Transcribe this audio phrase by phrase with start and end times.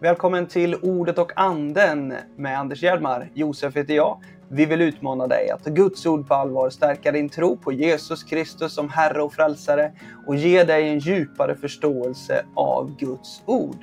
[0.00, 3.30] Välkommen till Ordet och anden med Anders Hjelmar.
[3.34, 4.20] Josef heter jag.
[4.48, 8.24] Vi vill utmana dig att ta Guds ord på allvar, stärka din tro på Jesus
[8.24, 9.92] Kristus som Herre och Frälsare
[10.26, 13.76] och ge dig en djupare förståelse av Guds ord.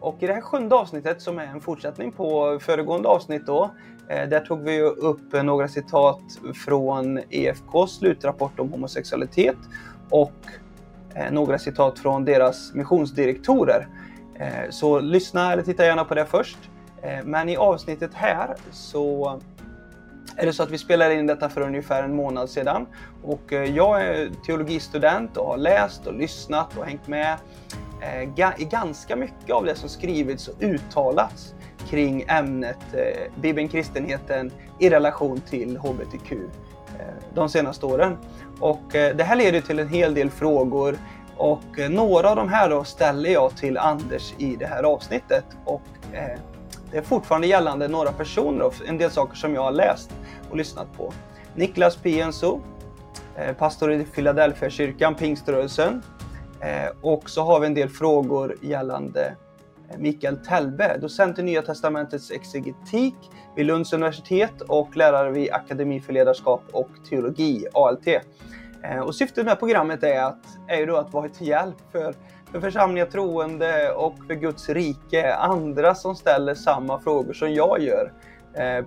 [0.00, 3.70] Och i det här sjunde avsnittet som är en fortsättning på föregående avsnitt då,
[4.08, 6.22] eh, där tog vi upp några citat
[6.64, 9.58] från EFKs slutrapport om homosexualitet
[10.10, 10.46] och
[11.14, 13.88] eh, några citat från deras missionsdirektorer.
[14.38, 16.58] Eh, så lyssna eller titta gärna på det först.
[17.02, 19.40] Eh, men i avsnittet här så
[20.36, 22.86] är det så att vi spelade in detta för ungefär en månad sedan.
[23.22, 27.36] Och eh, jag är teologistudent och har läst och lyssnat och hängt med
[28.58, 31.54] i ganska mycket av det som skrivits och uttalats
[31.90, 32.78] kring ämnet
[33.40, 36.32] Bibeln, kristenheten i relation till HBTQ
[37.34, 38.16] de senaste åren.
[38.60, 40.98] Och det här leder till en hel del frågor
[41.36, 45.44] och eh, några av de här då ställer jag till Anders i det här avsnittet.
[45.64, 46.38] Och eh,
[46.90, 50.10] det är fortfarande gällande några personer och en del saker som jag har läst
[50.50, 51.12] och lyssnat på.
[51.54, 52.60] Niklas Pienso,
[53.36, 56.02] eh, pastor i Philadelphia kyrkan, pingströrelsen.
[56.60, 59.36] Eh, och så har vi en del frågor gällande
[59.90, 63.14] eh, Mikael Telbe, docent i Nya Testamentets exegetik
[63.56, 68.06] vid Lunds universitet och lärare vid Akademi för ledarskap och teologi, ALT.
[68.90, 72.14] Eh, och syftet med programmet är, att, är ju då att vara till hjälp för,
[72.52, 78.12] för församlingar troende och för Guds rike, andra som ställer samma frågor som jag gör.
[78.54, 78.84] Eh,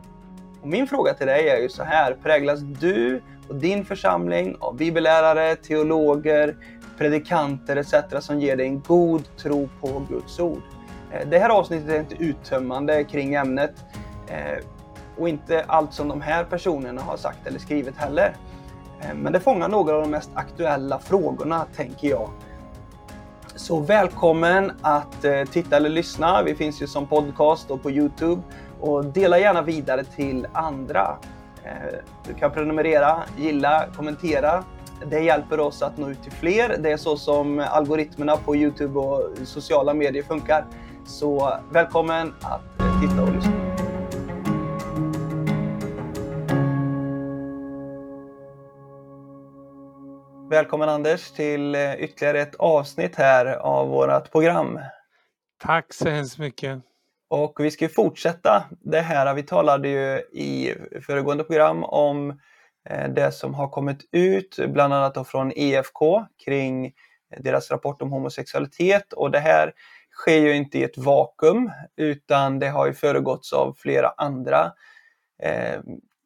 [0.61, 4.75] och min fråga till dig är ju så här, präglas du och din församling av
[4.75, 6.55] bibellärare, teologer,
[6.97, 7.94] predikanter etc.
[8.20, 10.61] som ger dig en god tro på Guds ord?
[11.11, 13.73] Eh, det här avsnittet är inte uttömmande kring ämnet
[15.17, 18.36] och inte allt som de här personerna har sagt eller skrivit heller.
[19.02, 22.30] Eh, men det fångar några av de mest aktuella frågorna, tänker jag.
[23.55, 26.44] Så välkommen att eh, titta eller lyssna.
[26.44, 28.42] Vi finns ju som podcast och på Youtube.
[28.80, 31.17] Och dela gärna vidare till andra.
[31.64, 34.64] Eh, du kan prenumerera, gilla, kommentera.
[35.05, 36.77] Det hjälper oss att nå ut till fler.
[36.80, 40.66] Det är så som algoritmerna på Youtube och sociala medier funkar.
[41.05, 42.61] Så välkommen att
[43.02, 43.58] titta och lyssna.
[50.49, 54.80] Välkommen Anders till eh, ytterligare ett avsnitt här av vårt program.
[55.64, 56.80] Tack så hemskt mycket.
[57.27, 59.33] Och vi ska fortsätta det här.
[59.33, 62.39] Vi talade ju i föregående program om
[62.89, 66.93] eh, det som har kommit ut, bland annat från EFK kring
[67.37, 69.14] deras rapport om homosexualitet.
[69.14, 69.73] Och det här
[70.11, 74.71] sker ju inte i ett vakuum utan det har ju föregåtts av flera andra
[75.43, 75.80] eh,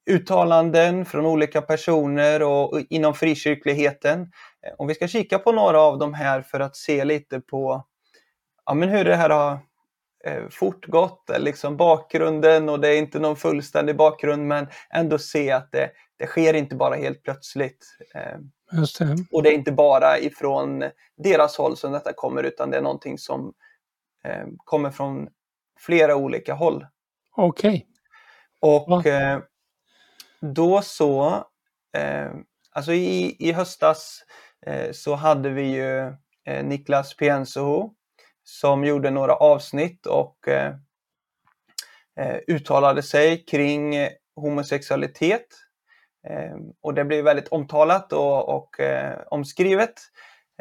[0.05, 4.21] uttalanden från olika personer och inom frikyrkligheten.
[4.21, 7.85] Eh, om vi ska kika på några av de här för att se lite på
[8.65, 9.59] ja, men hur det här har
[10.25, 15.71] eh, fortgått, liksom bakgrunden och det är inte någon fullständig bakgrund men ändå se att
[15.71, 17.97] det, det sker inte bara helt plötsligt.
[18.15, 18.37] Eh,
[18.99, 19.25] det.
[19.31, 20.83] Och det är inte bara ifrån
[21.17, 23.53] deras håll som detta kommer utan det är någonting som
[24.23, 25.27] eh, kommer från
[25.79, 26.85] flera olika håll.
[27.35, 27.69] Okej.
[27.69, 27.87] Okay.
[28.61, 29.39] Och eh,
[30.43, 31.43] då så,
[31.97, 32.31] eh,
[32.71, 34.23] alltså i, i höstas
[34.65, 35.99] eh, så hade vi ju
[36.45, 37.93] eh, Niklas Piensoho
[38.43, 40.75] som gjorde några avsnitt och eh,
[42.19, 43.95] eh, uttalade sig kring
[44.35, 45.47] homosexualitet.
[46.27, 49.93] Eh, och det blev väldigt omtalat och, och eh, omskrivet.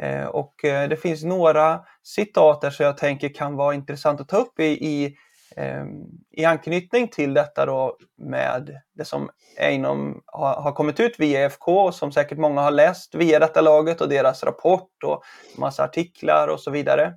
[0.01, 4.37] Eh, och det finns några citat där som jag tänker kan vara intressant att ta
[4.37, 5.17] upp i, i
[5.57, 11.19] Ehm, I anknytning till detta då med det som är inom, har, har kommit ut
[11.19, 15.23] via IFK och som säkert många har läst via detta laget och deras rapport och
[15.57, 17.13] massa artiklar och så vidare.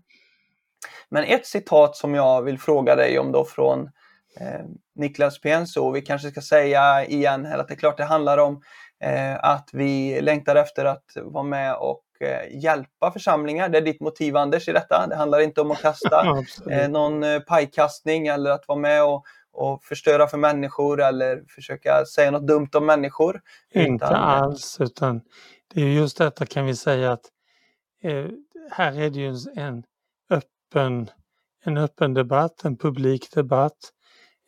[1.09, 3.91] Men ett citat som jag vill fråga dig om då från
[4.41, 4.65] eh,
[4.95, 8.63] Niklas Pienso, vi kanske ska säga igen här att det är klart det handlar om
[9.01, 12.03] eh, att vi längtar efter att vara med och
[12.50, 13.69] hjälpa församlingar.
[13.69, 15.06] Det är ditt motiv Anders i detta.
[15.06, 19.24] Det handlar inte om att kasta eh, någon eh, pajkastning eller att vara med och,
[19.53, 23.41] och förstöra för människor eller försöka säga något dumt om människor.
[23.74, 25.21] Inte utan, alls, utan
[25.74, 27.24] det är just detta kan vi säga att
[28.03, 28.27] eh,
[28.71, 29.84] här är det ju en
[30.30, 31.10] öppen,
[31.65, 33.92] en öppen debatt, en publik debatt.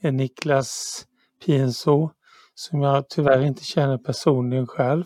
[0.03, 1.05] Niklas
[1.45, 2.11] Pienso
[2.59, 5.05] som jag tyvärr inte känner personligen själv.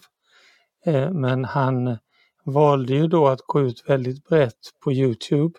[0.84, 1.98] Eh, men han
[2.44, 5.58] valde ju då att gå ut väldigt brett på Youtube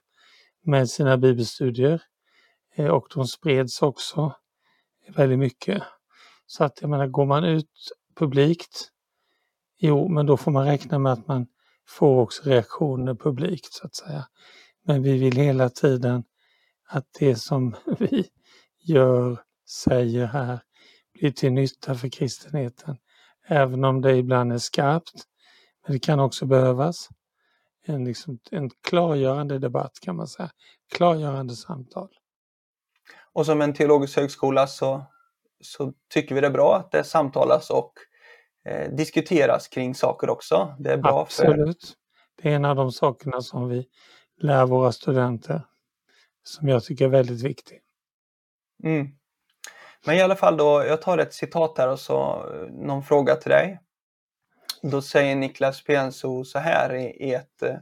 [0.63, 2.01] med sina bibelstudier
[2.75, 4.35] eh, och de spreds också
[5.07, 5.83] väldigt mycket.
[6.45, 8.89] Så att jag menar, går man ut publikt,
[9.77, 11.47] jo, men då får man räkna med att man
[11.87, 14.27] får också reaktioner publikt så att säga.
[14.85, 16.23] Men vi vill hela tiden
[16.89, 18.25] att det som vi
[18.83, 20.59] gör, säger här
[21.13, 22.97] blir till nytta för kristenheten.
[23.47, 25.23] Även om det ibland är skarpt.
[25.83, 27.09] Men det kan också behövas
[27.85, 30.49] en, liksom, en klargörande debatt kan man säga.
[30.95, 32.09] Klargörande samtal.
[33.33, 35.05] Och som en teologisk högskola så,
[35.61, 37.93] så tycker vi det är bra att det samtalas och
[38.65, 40.75] eh, diskuteras kring saker också.
[40.79, 41.85] Det är bra Absolut.
[41.85, 41.95] För...
[42.41, 43.87] Det är en av de sakerna som vi
[44.41, 45.61] lär våra studenter
[46.43, 47.79] som jag tycker är väldigt viktig.
[48.83, 49.07] Mm.
[50.05, 53.35] Men i alla fall då, jag tar ett citat här och så eh, någon fråga
[53.35, 53.79] till dig.
[54.85, 57.75] Då säger Niklas Pienso så här i ett eh,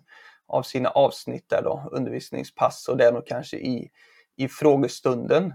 [0.48, 3.90] av sina avsnitt där då, undervisningspass och det är nog kanske i,
[4.36, 5.54] i frågestunden.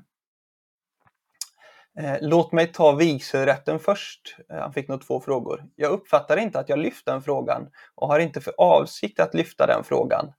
[1.98, 4.36] Eh, låt mig ta vigselrätten först.
[4.50, 5.64] Eh, han fick nog två frågor.
[5.76, 9.66] Jag uppfattar inte att jag lyft den frågan och har inte för avsikt att lyfta
[9.66, 10.32] den frågan.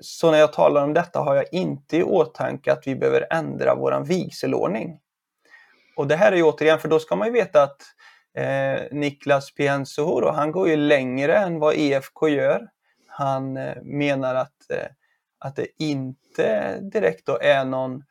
[0.00, 3.74] Så när jag talar om detta har jag inte i åtanke att vi behöver ändra
[3.74, 5.00] våran vigselordning.
[5.96, 7.82] Och det här är ju återigen, för då ska man ju veta att
[8.36, 12.68] eh, Niklas Piensohor då, han går ju längre än vad EFK gör.
[13.06, 14.86] Han eh, menar att, eh,
[15.38, 18.02] att det inte direkt då är någon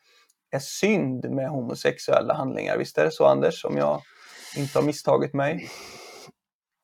[0.51, 2.77] är synd med homosexuella handlingar.
[2.77, 4.01] Visst är det så Anders, om jag
[4.57, 5.69] inte har misstagit mig?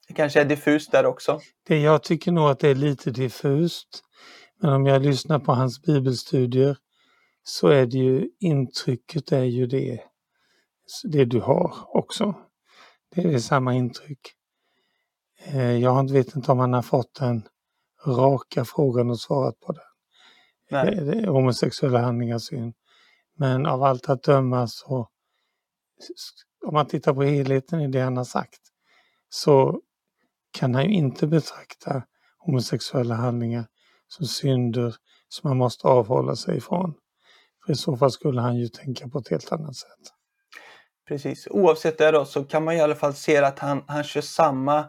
[0.08, 1.40] Det kanske är diffust där också?
[1.68, 4.04] Det, jag tycker nog att det är lite diffust.
[4.62, 6.78] Men om jag lyssnar på hans bibelstudier
[7.44, 10.00] så är det ju intrycket är ju det
[11.04, 12.36] det du har också.
[13.16, 14.20] Det är samma intryck.
[15.46, 17.48] Eh, jag vet inte om han har fått den
[18.06, 19.84] raka frågan och svarat på den.
[20.72, 20.98] Nej.
[20.98, 22.74] Är homosexuella handlingar synd.
[23.38, 25.10] Men av allt att döma så,
[26.66, 28.62] om man tittar på helheten i det han har sagt,
[29.30, 29.82] så
[30.52, 32.04] kan han ju inte betrakta
[32.38, 33.68] homosexuella handlingar
[34.08, 34.96] som synder
[35.28, 36.94] som man måste avhålla sig ifrån.
[37.66, 40.21] För i så fall skulle han ju tänka på ett helt annat sätt.
[41.08, 41.48] Precis.
[41.52, 44.86] Oavsett det då så kan man i alla fall se att han, han kör samma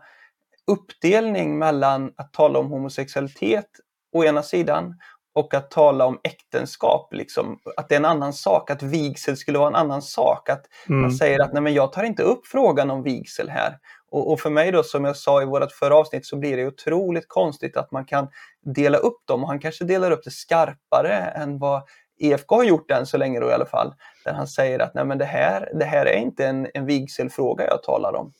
[0.66, 3.66] uppdelning mellan att tala om homosexualitet
[4.12, 4.94] å ena sidan
[5.34, 7.12] och att tala om äktenskap.
[7.12, 7.58] Liksom.
[7.76, 10.48] Att det är en annan sak, att vigsel skulle vara en annan sak.
[10.48, 11.00] Att mm.
[11.00, 13.78] man säger att nej men jag tar inte upp frågan om vigsel här.
[14.10, 16.66] Och, och, för mig då, som jag sa i vårt förra avsnitt, så blir det
[16.66, 18.28] otroligt konstigt att man kan
[18.74, 19.42] dela upp dem.
[19.42, 21.82] Och han kanske delar upp det skarpare än vad
[22.22, 25.04] EFK har gjort den så länge då i alla fall, där han säger att Nej,
[25.04, 28.32] men det, här, det här är inte en, en vigselfråga jag talar om.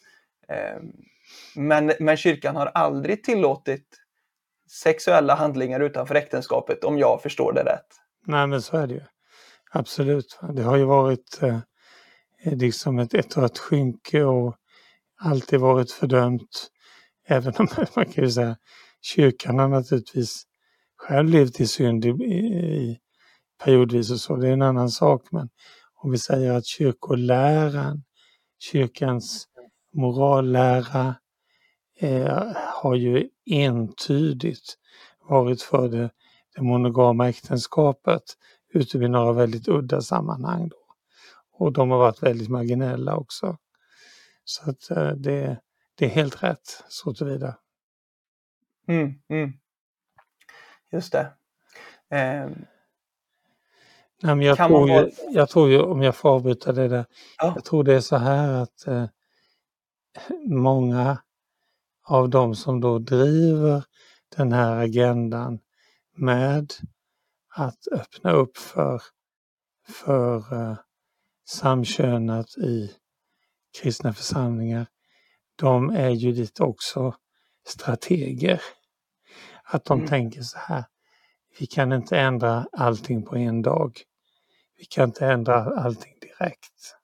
[0.49, 0.83] Eh,
[1.57, 3.87] men, men kyrkan har aldrig tillåtit
[4.71, 7.87] sexuella handlingar utanför äktenskapet, om jag förstår det rätt.
[8.27, 9.03] Nej, men så är det ju.
[9.71, 10.39] Absolut.
[10.53, 11.59] Det har ju varit eh,
[12.45, 14.57] liksom ett, ett rött skynke och
[15.21, 16.71] alltid varit fördömt.
[17.29, 18.57] Även om man kan ju säga
[19.03, 20.43] kyrkan har naturligtvis
[20.97, 22.99] själv levt i synd i, i,
[23.65, 25.23] periodvis och så, det är en annan sak.
[25.31, 25.49] Men
[25.95, 28.05] om vi säger att kyrkoläran,
[28.59, 29.49] kyrkans
[29.93, 31.15] morallära
[31.99, 34.79] eh, har ju entydigt
[35.29, 36.11] varit för det,
[36.55, 38.23] det monogama äktenskapet
[38.75, 40.69] utom i några väldigt udda sammanhang.
[40.69, 40.77] Då.
[41.53, 43.59] Och de har varit väldigt marginella också.
[44.45, 45.61] Så att eh, det,
[45.95, 47.59] det är helt rätt så tillvida.
[48.89, 49.53] Mm, mm.
[50.93, 51.33] Just det.
[52.17, 52.51] Eh,
[54.23, 57.05] Nej, men jag, tror ju, jag tror ju, om jag får avbryta det där,
[57.39, 57.53] ja.
[57.55, 59.07] jag tror det är så här att eh,
[60.47, 61.19] många
[62.05, 63.85] av de som då driver
[64.37, 65.59] den här agendan
[66.17, 66.73] med
[67.55, 69.03] att öppna upp för,
[69.89, 70.77] för eh,
[71.49, 72.93] samkönat i
[73.81, 74.87] kristna församlingar,
[75.57, 77.15] de är ju lite också
[77.67, 78.63] strateger.
[79.65, 80.09] Att de mm.
[80.09, 80.85] tänker så här,
[81.59, 84.03] vi kan inte ändra allting på en dag
[84.83, 86.97] vi kan inte ändra allting direkt.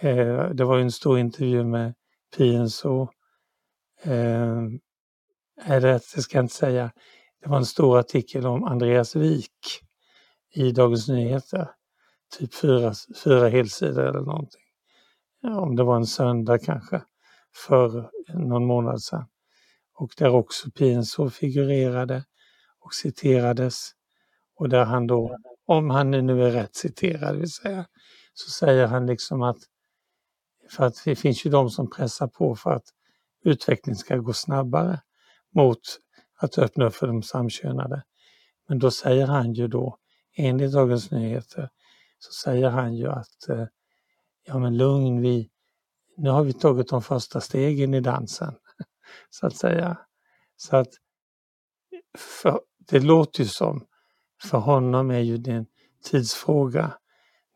[0.00, 1.94] Eh, det var en stor intervju med
[2.36, 3.08] PNSO.
[4.02, 4.62] Eh,
[5.66, 5.80] det,
[6.14, 6.92] det ska jag inte säga.
[7.42, 9.80] Det var en stor artikel om Andreas Wik
[10.54, 11.70] i Dagens Nyheter.
[12.38, 12.92] Typ fyra,
[13.24, 14.62] fyra helsidor eller någonting.
[15.40, 17.02] Ja, om det var en söndag kanske,
[17.66, 19.26] för någon månad sedan.
[19.94, 22.24] Och där också PNSO figurerade
[22.80, 23.90] och citerades.
[24.56, 27.86] Och där han då mm om han nu är rätt citerad vill säga,
[28.34, 29.58] så säger han liksom att
[30.70, 32.84] för att det finns ju de som pressar på för att
[33.44, 35.00] utvecklingen ska gå snabbare
[35.54, 35.80] mot
[36.36, 38.02] att öppna för de samkönade.
[38.68, 39.96] Men då säger han ju då,
[40.36, 41.70] enligt Dagens Nyheter,
[42.18, 43.66] så säger han ju att eh,
[44.44, 45.50] ja men lugn, vi,
[46.16, 48.54] nu har vi tagit de första stegen i dansen,
[49.30, 49.98] så att säga.
[50.56, 50.88] Så att
[52.18, 53.86] för, det låter ju som
[54.42, 55.66] för honom är ju det en
[56.04, 56.92] tidsfråga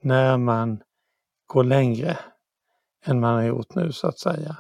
[0.03, 0.83] när man
[1.47, 2.19] går längre
[3.05, 4.57] än man har gjort nu så att säga.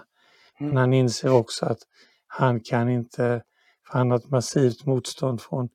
[0.58, 0.76] Men Mm.
[0.76, 1.78] han inser också att
[2.26, 3.42] han kan inte,
[3.86, 5.68] för han har ett massivt motstånd från,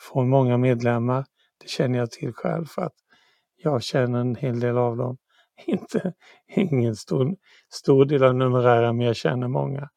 [0.00, 1.24] från många medlemmar.
[1.58, 2.94] Det känner jag till själv för att
[3.56, 5.16] jag känner en hel del av dem.
[5.66, 6.12] Inte,
[6.48, 7.36] ingen stor,
[7.72, 9.88] stor del av numerären, men jag känner många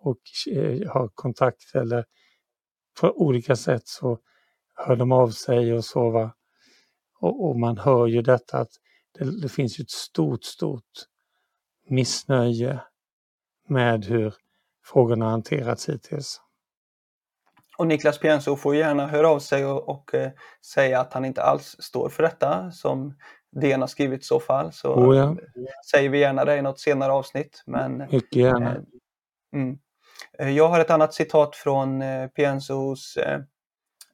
[0.00, 0.20] och
[0.52, 2.04] eh, har kontakt eller
[3.00, 4.18] på olika sätt så
[4.86, 6.10] hör de av sig och så.
[6.10, 6.34] Va?
[7.20, 8.70] Och, och man hör ju detta att
[9.18, 10.84] det, det finns ju ett stort, stort
[11.88, 12.80] missnöje
[13.68, 14.34] med hur
[14.84, 16.40] frågorna hanterats hittills.
[17.78, 20.30] Och Niklas Pienso får gärna höra av sig och, och eh,
[20.74, 23.14] säga att han inte alls står för detta som
[23.60, 24.72] DN har skrivit i så fall.
[24.72, 25.36] Så Oh ja.
[25.90, 27.62] säger vi gärna det i något senare avsnitt.
[27.66, 28.70] Men, Mycket gärna.
[28.70, 28.82] eh,
[29.54, 29.78] mm.
[30.38, 33.40] Eh, Jag har ett annat citat från eh, Pienzos eh, eh,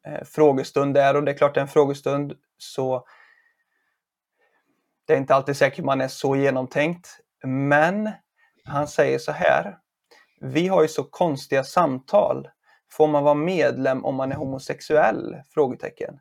[0.07, 3.07] Eh, frågestund där och det är klart det är en frågestund så
[5.07, 7.21] det är inte alltid säkert man är så genomtänkt.
[7.45, 8.11] Men
[8.65, 9.79] han säger så här.
[10.41, 12.49] Vi har ju så konstiga samtal.
[12.91, 15.37] Får man vara medlem om man är homosexuell?
[15.51, 16.19] Frågetecken.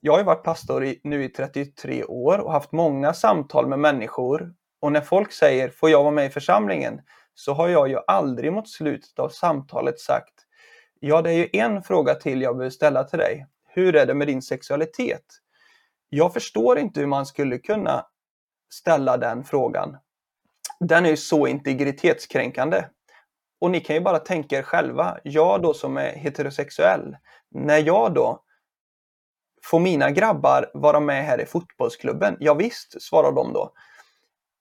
[0.00, 3.78] Jag har ju varit pastor i, nu i 33 år och haft många samtal med
[3.78, 4.54] människor.
[4.80, 7.00] Och när folk säger får jag vara med i församlingen?
[7.34, 10.31] Så har jag ju aldrig mot slutet av samtalet sagt
[11.04, 13.46] Ja, det är ju en fråga till jag behöver ställa till dig.
[13.68, 15.24] Hur är det med din sexualitet?
[16.08, 18.06] Jag förstår inte hur man skulle kunna
[18.72, 19.96] ställa den frågan.
[20.80, 22.84] Den är ju så integritetskränkande.
[23.60, 27.16] Och ni kan ju bara tänka er själva, jag då som är heterosexuell,
[27.50, 28.42] när jag då
[29.62, 32.36] får mina grabbar vara med här i fotbollsklubben?
[32.40, 33.72] Ja, visst, svarar de då.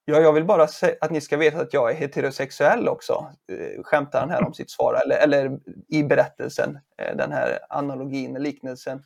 [0.05, 0.67] Ja, jag vill bara
[1.01, 4.71] att ni ska veta att jag är heterosexuell också, eh, skämtar han här om sitt
[4.71, 9.03] svar, eller, eller i berättelsen, eh, den här analogin, liknelsen.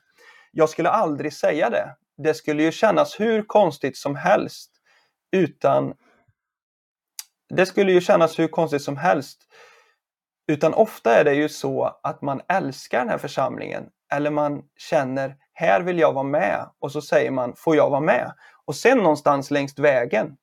[0.52, 1.96] Jag skulle aldrig säga det.
[2.18, 4.72] Det skulle ju kännas hur konstigt som helst
[5.36, 5.94] utan
[7.50, 9.42] det skulle ju kännas hur konstigt som helst.
[10.48, 15.36] Utan ofta är det ju så att man älskar den här församlingen eller man känner
[15.54, 18.34] här vill jag vara med och så säger man får jag vara med?
[18.66, 20.38] Och sen någonstans längs vägen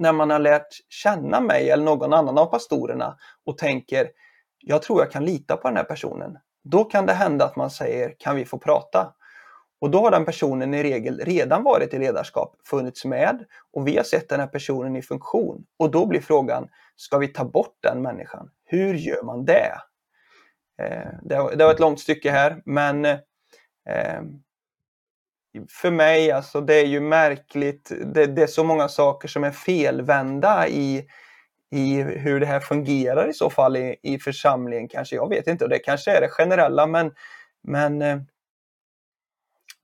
[0.00, 3.16] när man har lärt känna mig eller någon annan av pastorerna
[3.46, 4.10] och tänker
[4.58, 6.38] jag tror jag kan lita på den här personen.
[6.64, 9.14] Då kan det hända att man säger kan vi få prata?
[9.80, 13.96] Och då har den personen i regel redan varit i ledarskap, funnits med och vi
[13.96, 15.64] har sett den här personen i funktion.
[15.78, 18.50] Och då blir frågan, ska vi ta bort den människan?
[18.64, 19.72] Hur gör man det?
[20.82, 24.20] Eh, det, var, det var ett långt stycke här, men eh,
[25.68, 27.92] för mig, alltså det är ju märkligt.
[28.14, 31.04] Det, det är så många saker som är felvända i,
[31.70, 35.16] i hur det här fungerar i så fall i, i församlingen kanske.
[35.16, 37.12] Jag vet inte, och det kanske är det generella, men,
[37.62, 38.18] men eh,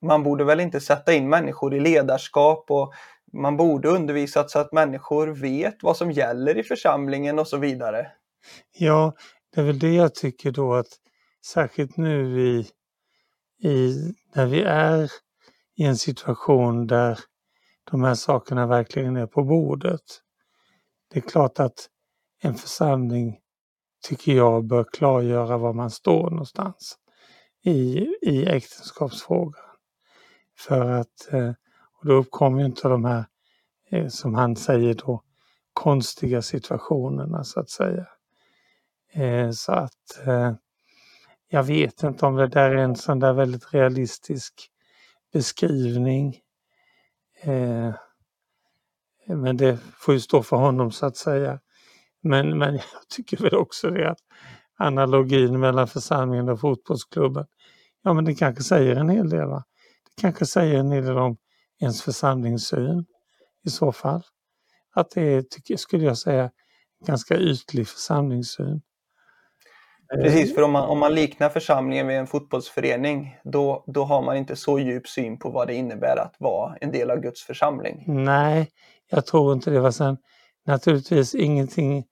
[0.03, 2.95] man borde väl inte sätta in människor i ledarskap och
[3.33, 8.07] man borde undervisa så att människor vet vad som gäller i församlingen och så vidare.
[8.79, 9.15] Ja,
[9.55, 10.87] det är väl det jag tycker då att
[11.47, 12.67] särskilt nu i,
[13.69, 13.95] i,
[14.35, 15.11] när vi är
[15.77, 17.19] i en situation där
[17.91, 20.23] de här sakerna verkligen är på bordet.
[21.09, 21.89] Det är klart att
[22.43, 23.39] en församling,
[24.09, 26.97] tycker jag, bör klargöra var man står någonstans
[27.65, 29.63] i, i äktenskapsfrågan.
[30.59, 31.53] För att, eh,
[32.01, 33.25] och då uppkommer ju inte de här,
[33.91, 35.23] eh, som han säger då,
[35.73, 38.07] konstiga situationerna så att säga.
[39.13, 40.19] Eh, så att
[41.49, 44.71] jag vet inte om det där är en sån där väldigt realistisk
[45.37, 46.41] beskrivning.
[47.43, 47.95] Eh,
[49.29, 51.61] Men det får ju stå för honom så att säga.
[52.23, 54.19] Men, men jag tycker väl också det att
[54.79, 57.47] analogin mellan församlingen och fotbollsklubben,
[58.03, 59.49] ja men det kanske säger en hel del.
[59.49, 59.65] Va?
[60.05, 61.37] Det kanske säger en hel del om
[61.81, 63.07] ens församlingssyn
[63.67, 64.23] i så fall.
[64.95, 66.51] Att det är, tycker, skulle jag säga,
[67.07, 68.83] ganska ytlig församlingssyn.
[70.15, 74.37] Precis, för om man, om man liknar församlingen vid en fotbollsförening, då, då har man
[74.37, 78.05] inte så djup syn på vad det innebär att vara en del av Guds församling.
[78.07, 78.69] Nej,
[79.11, 79.81] jag tror inte det.
[79.81, 80.17] var sen
[80.67, 82.05] naturligtvis ingenting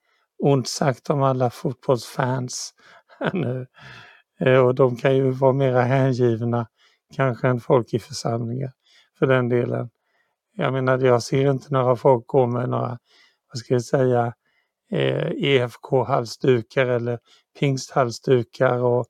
[0.43, 2.75] ont sagt om alla fotbollsfans
[3.33, 3.67] nu.
[4.41, 6.67] Eh, Och de kan ju vara mera hängivna
[7.17, 8.71] kanske än folk i församlingar
[9.19, 9.91] för den delen.
[10.57, 12.99] Jag menar, jag ser inte några folk gå med några,
[13.53, 14.35] vad ska jag säga,
[14.93, 17.19] eh, EFK-halsdukar eller
[17.59, 19.07] pingsthalsdukar och,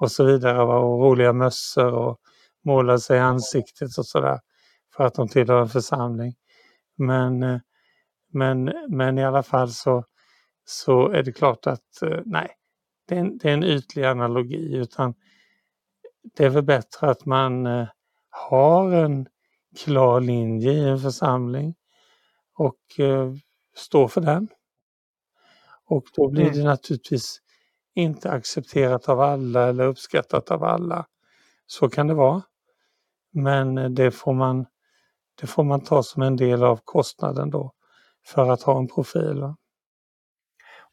[0.00, 0.64] och så vidare.
[0.64, 2.20] va, Och roliga mössor och
[2.64, 4.40] måla sig i ansiktet och sådär
[4.96, 6.34] för att de tillhör en församling.
[6.96, 7.60] Men, eh,
[8.32, 10.04] men, men i alla fall så,
[10.64, 12.48] så är det klart att eh, nej,
[13.08, 15.14] det är, en, det är en ytlig analogi utan
[16.36, 17.88] det är väl bättre att man, eh,
[18.32, 19.26] har en
[19.84, 21.74] klar linje i en församling
[22.54, 22.78] och
[23.76, 24.48] står för den.
[25.84, 26.56] Och då blir mm.
[26.56, 27.41] det naturligtvis
[27.94, 31.06] inte accepterat av alla eller uppskattat av alla.
[31.66, 32.42] Så kan det vara.
[33.32, 34.66] Men det får man,
[35.40, 37.72] det får man ta som en del av kostnaden då
[38.26, 39.54] för att ha en profil.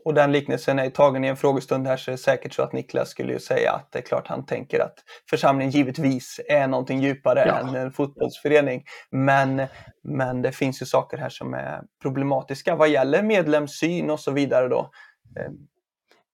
[0.06, 2.74] Och den liknelsen är tagen i en frågestund här så är det säkert så att
[2.74, 4.96] Niklas skulle ju säga att det är klart han tänker att
[5.29, 7.60] församlingen givetvis är någonting djupare ja.
[7.60, 8.84] än en fotbollsförening.
[9.12, 9.62] Men,
[10.03, 14.68] men det finns ju saker här som är problematiska vad gäller medlemssyn och så vidare
[14.68, 14.91] då.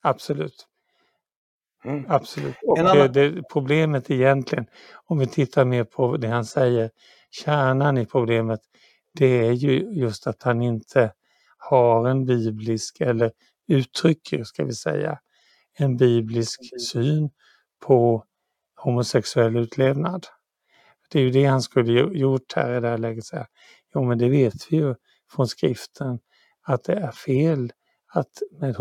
[0.06, 0.68] Eh, Absolut.
[1.86, 2.06] Mm.
[2.10, 2.56] Absolut.
[2.64, 3.12] Och annan...
[3.12, 4.66] det, problemet egentligen,
[5.06, 6.92] om vi tittar mer på det han säger,
[7.32, 8.60] kärnan i problemet,
[9.14, 11.14] det är ju just att han inte
[11.58, 13.32] har en biblisk eller
[13.68, 15.20] uttrycker, ska vi säga,
[15.78, 16.80] en biblisk mm.
[16.80, 17.30] syn
[17.86, 18.26] på
[18.76, 20.28] homosexuell utlevnad.
[21.10, 23.26] Det är ju det han skulle gjort här i det här läget.
[23.26, 23.48] Säga,
[23.96, 24.96] jo men det vet vi ju
[25.32, 26.20] från skriften
[26.62, 27.74] att det är fel
[28.14, 28.76] att med,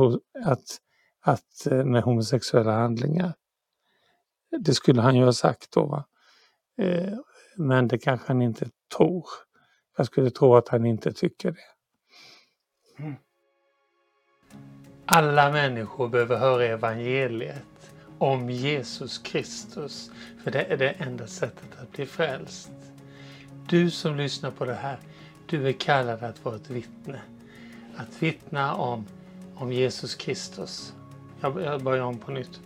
[0.45, 0.79] att,
[1.25, 3.35] att, eh, med homosexuella handlingar.
[4.59, 5.87] Det skulle han ju ha sagt då.
[5.87, 6.05] Va?
[6.79, 7.19] Eh,
[7.57, 9.25] men det kanske han inte tror.
[9.97, 11.59] Jag skulle tro att han inte tycker det.
[13.03, 13.15] Mm.
[15.07, 20.11] Alla människor behöver höra evangeliet om Jesus Kristus,
[20.45, 22.71] för det är det enda sättet att bli frälst.
[23.69, 24.99] Du som lyssnar på det här,
[25.47, 27.21] du är kallad att vara ett vittne.
[27.97, 29.07] Att vittna om,
[29.55, 30.95] om Jesus Kristus.
[31.45, 32.61] Jag, jag börjar om på nytt.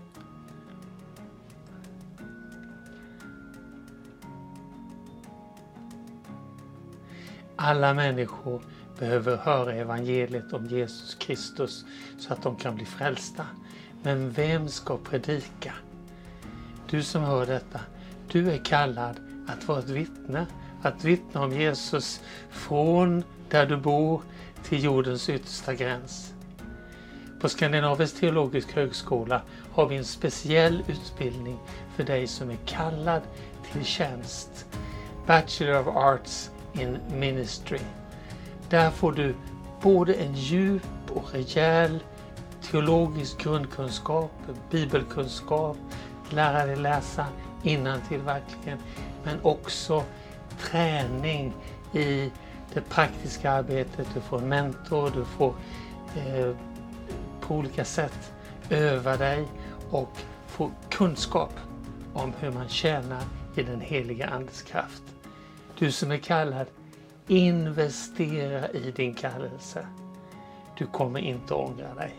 [7.56, 8.62] Alla människor
[8.98, 11.84] behöver höra evangeliet om Jesus Kristus
[12.18, 13.46] så att de kan bli frälsta.
[14.02, 15.74] Men vem ska predika?
[16.90, 17.80] Du som hör detta,
[18.28, 19.16] du är kallad
[19.48, 20.46] att vara ett vittne.
[20.82, 22.20] Att vittna om Jesus
[22.50, 24.22] från där du bor
[24.62, 26.34] till jordens yttersta gräns.
[27.40, 31.58] På Skandinavisk teologisk högskola har vi en speciell utbildning
[31.96, 33.22] för dig som är kallad
[33.72, 34.66] till tjänst.
[35.26, 37.78] Bachelor of Arts in Ministry.
[38.70, 39.34] Där får du
[39.82, 40.82] både en djup
[41.14, 41.98] och rejäl
[42.62, 44.32] teologisk grundkunskap,
[44.70, 45.76] bibelkunskap,
[46.30, 47.26] lära dig läsa
[47.62, 48.78] innantill verkligen,
[49.24, 50.04] men också
[50.60, 51.52] träning
[51.92, 52.30] i
[52.74, 54.06] det praktiska arbetet.
[54.14, 55.54] Du får en mentor, du får
[56.16, 56.54] eh,
[57.48, 58.32] på olika sätt
[58.70, 59.44] öva dig
[59.90, 61.52] och få kunskap
[62.14, 63.22] om hur man tjänar
[63.56, 65.02] i den heliga Andes kraft.
[65.78, 66.66] Du som är kallad
[67.30, 69.86] Investera i din kallelse.
[70.78, 72.14] Du kommer inte ångra dig.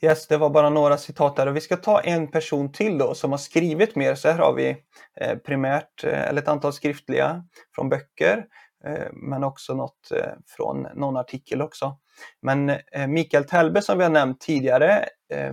[0.00, 3.14] Yes, det var bara några citat där och vi ska ta en person till då
[3.14, 4.14] som har skrivit mer.
[4.14, 4.76] Så här har vi
[5.20, 8.46] eh, primärt, eh, eller ett antal skriftliga från böcker,
[8.84, 10.12] eh, men också något
[10.56, 11.98] från någon artikel också.
[12.42, 15.52] Men eh, Mikael Telbe som vi har nämnt tidigare, eh,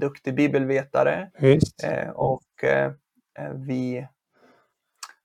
[0.00, 1.30] duktig bibelvetare
[2.14, 2.42] och
[3.66, 4.06] vi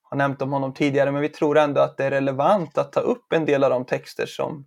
[0.01, 2.99] har nämnt om honom tidigare, men vi tror ändå att det är relevant att ta
[2.99, 4.65] upp en del av de texter som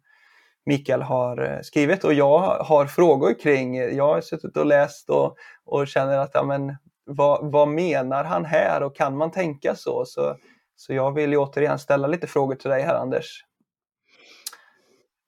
[0.66, 3.76] Mikael har eh, skrivit och jag har frågor kring.
[3.76, 8.44] Jag har suttit och läst och, och känner att ja, men, vad, vad menar han
[8.44, 10.04] här och kan man tänka så?
[10.06, 10.36] Så,
[10.76, 13.44] så jag vill återigen ställa lite frågor till dig här Anders.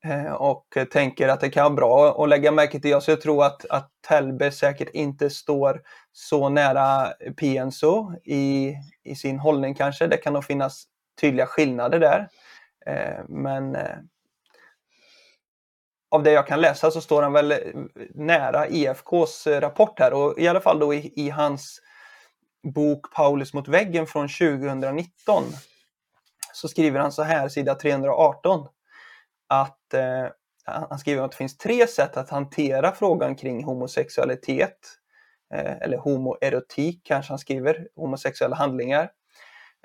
[0.07, 3.01] Eh, och tänker att det kan vara bra att lägga märke till.
[3.01, 9.39] Så jag tror att, att Telbe säkert inte står så nära Pienso i, i sin
[9.39, 10.07] hållning kanske.
[10.07, 10.85] Det kan nog finnas
[11.21, 12.29] tydliga skillnader där.
[12.87, 13.97] Eh, men eh,
[16.11, 17.55] av det jag kan läsa så står han väl
[18.15, 21.81] nära IFKs rapport här och i alla fall då i, i hans
[22.75, 25.45] bok Paulus mot väggen från 2019
[26.53, 28.69] så skriver han så här, sida 318
[29.49, 30.27] att eh,
[30.67, 34.79] han skriver att det finns tre sätt att hantera frågan kring homosexualitet
[35.55, 39.11] eh, eller homoerotik kanske han skriver, homosexuella handlingar.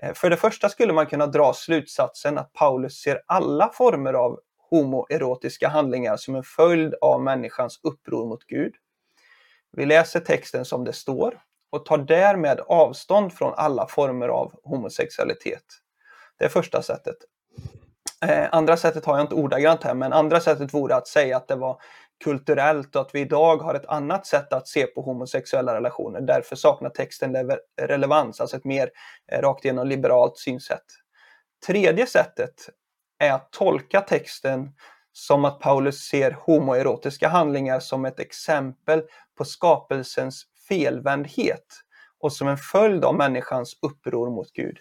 [0.02, 4.39] Eh, för det första skulle man kunna dra slutsatsen att Paulus ser alla former av
[4.69, 8.74] homoerotiska handlingar som en följd av människans uppror mot Gud.
[9.71, 15.63] Vi läser texten som det står och tar därmed avstånd från alla former av homosexualitet.
[16.38, 17.17] Det är första sättet.
[18.25, 21.47] Eh, andra sättet har jag inte ordagrant här, men andra sättet vore att säga att
[21.47, 21.81] det var
[22.23, 26.21] kulturellt och att vi idag har ett annat sätt att se på homosexuella relationer.
[26.21, 28.89] Därför saknar texten relevans, alltså ett mer
[29.31, 30.86] eh, rakt igenom liberalt synsätt.
[31.67, 32.69] Tredje sättet
[33.19, 34.71] är att tolka texten
[35.13, 39.03] som att Paulus ser homoerotiska handlingar som ett exempel
[39.38, 41.65] på skapelsens felvändhet
[42.19, 44.77] och som en följd av människans uppror mot Gud.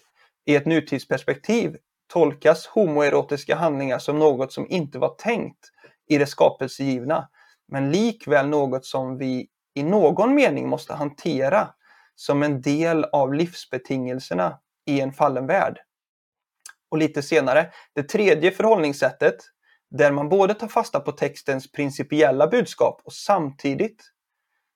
[0.46, 1.76] I ett nutidsperspektiv
[2.12, 5.70] tolkas homoerotiska handlingar som något som inte var tänkt
[6.09, 7.29] i det skapelsegivna,
[7.68, 11.68] men likväl något som vi i någon mening måste hantera
[12.14, 15.79] som en del av livsbetingelserna i en fallen värld.
[16.90, 19.37] Och lite senare, det tredje förhållningssättet,
[19.90, 24.05] där man både tar fasta på textens principiella budskap och samtidigt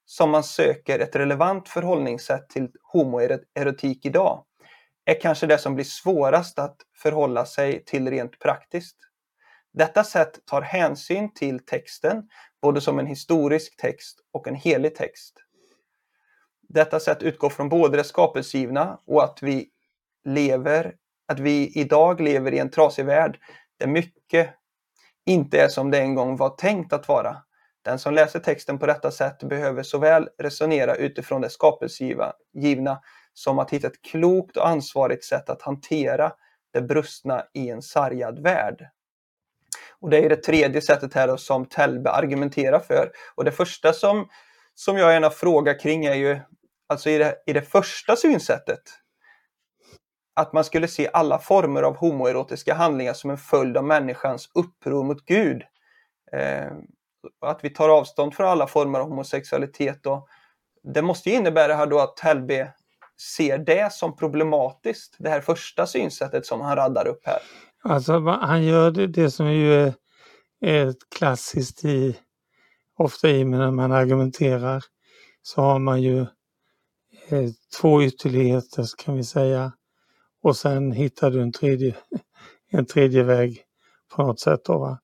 [0.07, 4.45] som man söker ett relevant förhållningssätt till homoerotik idag,
[5.05, 8.97] är kanske det som blir svårast att förhålla sig till rent praktiskt.
[9.73, 12.29] Detta sätt tar hänsyn till texten,
[12.63, 15.35] både som en historisk text och en helig text.
[16.69, 19.69] Detta sätt utgår från både det skapelsegivna och att vi
[20.25, 20.95] lever,
[21.29, 23.39] att vi idag lever i en trasig värld
[23.77, 24.51] där mycket
[25.27, 27.37] inte är som det en gång var tänkt att vara.
[27.83, 33.01] Den som läser texten på detta sätt behöver såväl resonera utifrån det skapelsegivna
[33.35, 36.33] som att hitta ett klokt och ansvarigt sätt att hantera
[36.73, 38.89] det brustna i en sargad värld.
[40.01, 43.11] Och det är det tredje sättet här som Telbe argumenterar för.
[43.35, 44.29] Och det första som,
[44.75, 46.41] som jag gärna frågar kring är ju,
[46.87, 48.83] alltså i det, i det första synsättet,
[50.35, 55.05] att man skulle se alla former av homoerotiska handlingar som en följd av människans uppror
[55.05, 55.63] mot Gud.
[56.33, 56.73] Eh,
[57.41, 60.07] att vi tar avstånd från alla former av homosexualitet.
[60.07, 60.29] Och
[60.83, 62.73] det måste ju innebära här då att Telbe
[63.21, 67.39] ser det som problematiskt, det här första synsättet som han raddar upp här.
[67.83, 69.95] Alltså han gör det, det som ju är,
[70.61, 72.17] är klassiskt i,
[72.99, 74.85] ofta i när man argumenterar,
[75.43, 76.21] så har man ju
[77.29, 77.51] eh,
[77.81, 79.73] två ytterligheter kan vi säga.
[80.43, 81.95] Och sen hittar du en tredje,
[82.71, 83.63] en tredje väg
[84.15, 84.65] på något sätt.
[84.65, 84.99] Då, va?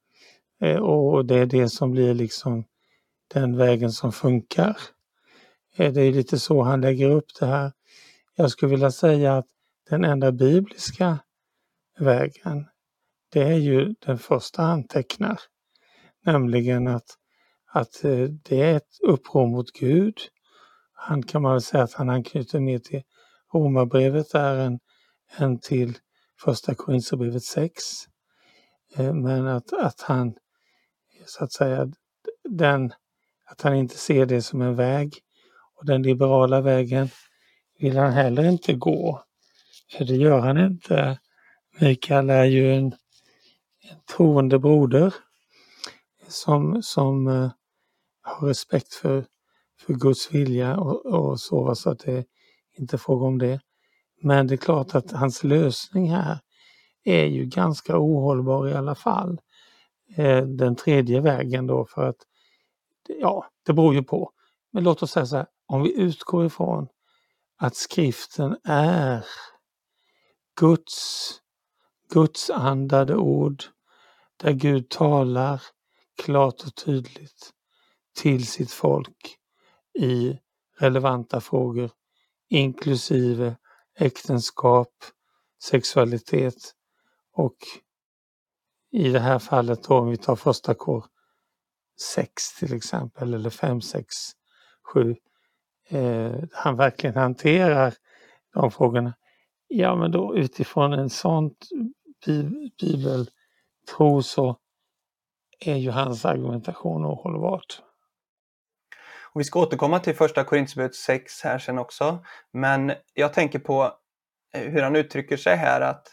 [0.61, 2.65] Eh, och det är det som blir liksom
[3.35, 4.77] den vägen som funkar.
[5.77, 7.73] Eh, det är lite så han lägger upp det här.
[8.37, 9.47] Jag skulle vilja säga att
[9.91, 11.19] den enda bibliska
[11.99, 12.67] vägen,
[13.33, 15.41] det är ju den första han tecknar.
[16.25, 17.07] Nämligen att,
[17.73, 20.19] att eh, det är ett uppror mot Gud.
[20.93, 23.03] Han kan man väl säga att han anknyter mer till
[23.55, 24.79] Romarbrevet där än,
[25.37, 25.99] än till
[26.41, 27.83] första Korinthierbrevet 6.
[28.97, 30.35] Eh, men att, att han
[31.27, 31.89] så att säga
[32.49, 32.93] den,
[33.47, 35.19] att han inte ser det som en väg.
[35.77, 37.09] Och den liberala vägen
[37.81, 39.23] vill han heller inte gå.
[39.93, 41.19] För det gör han inte.
[41.81, 42.85] Mikael är ju en,
[43.91, 45.15] en troende broder
[46.29, 47.51] som, som uh,
[48.23, 49.25] har respekt för,
[49.81, 52.25] för Guds vilja och, och så, så att det är
[52.79, 53.61] inte är fråga om det.
[54.23, 56.39] Men det är klart att hans lösning här
[57.05, 59.41] är ju ganska ohållbar i alla fall.
[60.17, 62.17] Eh, den tredje vägen då för att,
[63.21, 64.31] ja, det beror ju på.
[64.73, 66.89] Men låt oss säga så här, om vi utgår ifrån
[67.63, 69.27] att skriften är
[70.61, 71.31] Guds,
[72.09, 73.65] Guds andade ord
[74.37, 75.63] där Gud talar
[76.23, 77.51] klart och tydligt
[78.17, 79.37] till sitt folk
[79.99, 80.39] i
[80.79, 81.91] relevanta frågor
[82.49, 83.57] inklusive
[83.99, 84.95] äktenskap,
[85.63, 86.75] sexualitet
[87.33, 87.57] och
[88.91, 91.05] i det här fallet då om vi tar första kår
[92.15, 94.17] 6 till exempel eller 5, 6,
[94.95, 95.17] 7.
[95.91, 97.95] Eh, han verkligen hanterar
[98.55, 99.15] de frågorna.
[99.69, 101.51] Ja men då utifrån en sån
[102.81, 104.57] bibeltro så
[105.61, 107.83] är ju hans argumentation ohållbart.
[109.33, 112.25] Och vi ska återkomma till första Korinthierbrevet 6 här sen också.
[112.53, 113.93] Men jag tänker på
[114.55, 116.09] eh, hur han uttrycker sig här att,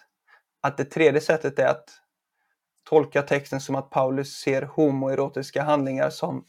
[0.61, 1.89] att det tredje sättet är att
[2.89, 6.45] tolka texten som att Paulus ser homoerotiska handlingar som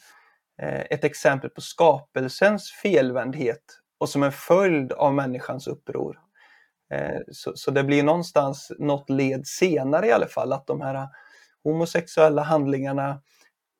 [0.62, 3.62] ett exempel på skapelsens felvändhet
[3.98, 6.18] och som en följd av människans uppror.
[6.94, 11.08] Eh, så, så, det blir någonstans något led senare i alla fall att de här
[11.64, 13.22] homosexuella handlingarna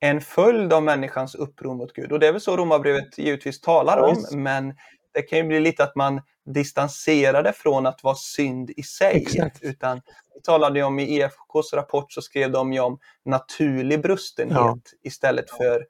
[0.01, 2.12] är en följd av människans uppror mot Gud.
[2.12, 4.75] Och det är väl så Romarbrevet givetvis talar om, men
[5.14, 6.21] det kan ju bli lite att man
[6.55, 9.17] distanserar det från att vara synd i sig.
[9.17, 9.62] Exakt.
[9.62, 10.01] Utan
[10.35, 14.79] vi talade om i EFKs rapport så skrev de om naturlig brustenhet ja.
[15.03, 15.87] istället för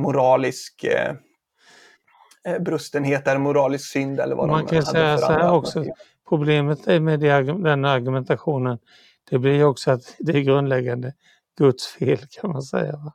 [0.00, 1.14] moralisk eh,
[2.44, 5.84] eh brustenhet eller moralisk synd eller vad Man de kan säga så här också,
[6.28, 8.78] problemet med den argumentationen
[9.30, 11.14] det blir ju också att det är grundläggande
[11.58, 12.92] Guds fel kan man säga.
[12.92, 13.12] Va?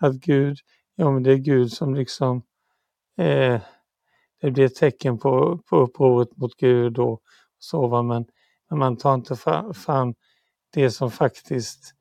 [0.00, 0.58] Att Gud,
[0.94, 2.42] ja men det är Gud som liksom
[3.18, 3.60] eh,
[4.40, 7.22] det blir ett tecken på, på upproret mot Gud och
[7.58, 8.02] så va?
[8.02, 8.26] Men,
[8.70, 9.36] men man tar inte
[9.74, 10.14] fram
[10.74, 11.94] det som faktiskt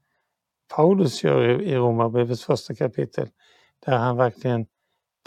[0.75, 3.29] Paulus gör i, i Romarbrevets första kapitel
[3.85, 4.65] där han verkligen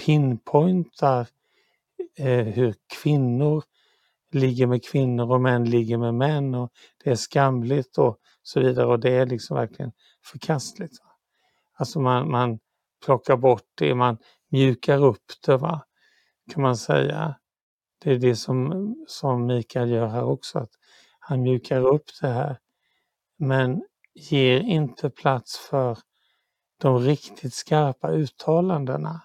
[0.07, 1.29] pinpointar
[2.19, 3.65] eh, hur kvinnor
[4.33, 6.73] ligger med kvinnor och män ligger med män och
[7.05, 9.93] det är skamligt och så vidare och det är liksom verkligen
[10.25, 10.97] förkastligt.
[11.75, 12.59] Alltså man, man
[13.05, 15.85] plockar bort det, man mjukar upp det va,
[16.53, 17.35] kan man säga.
[18.05, 20.71] Det är det som, som Mikael gör här också, att
[21.19, 22.59] han mjukar upp det här.
[23.39, 25.99] Men ger inte plats för
[26.79, 29.23] de riktigt skarpa uttalandena.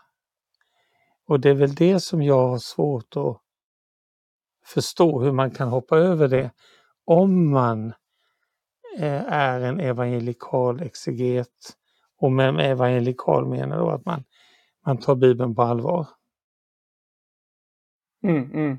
[1.28, 3.42] Och det är väl det som jag har svårt att
[4.66, 6.52] förstå hur man kan hoppa över det
[7.06, 7.94] om man
[8.98, 11.78] eh, är en evangelikal exeget.
[12.18, 14.24] Och med evangelikal menar då att man,
[14.86, 16.08] man tar Bibeln på allvar.
[18.24, 18.78] Mm, mm.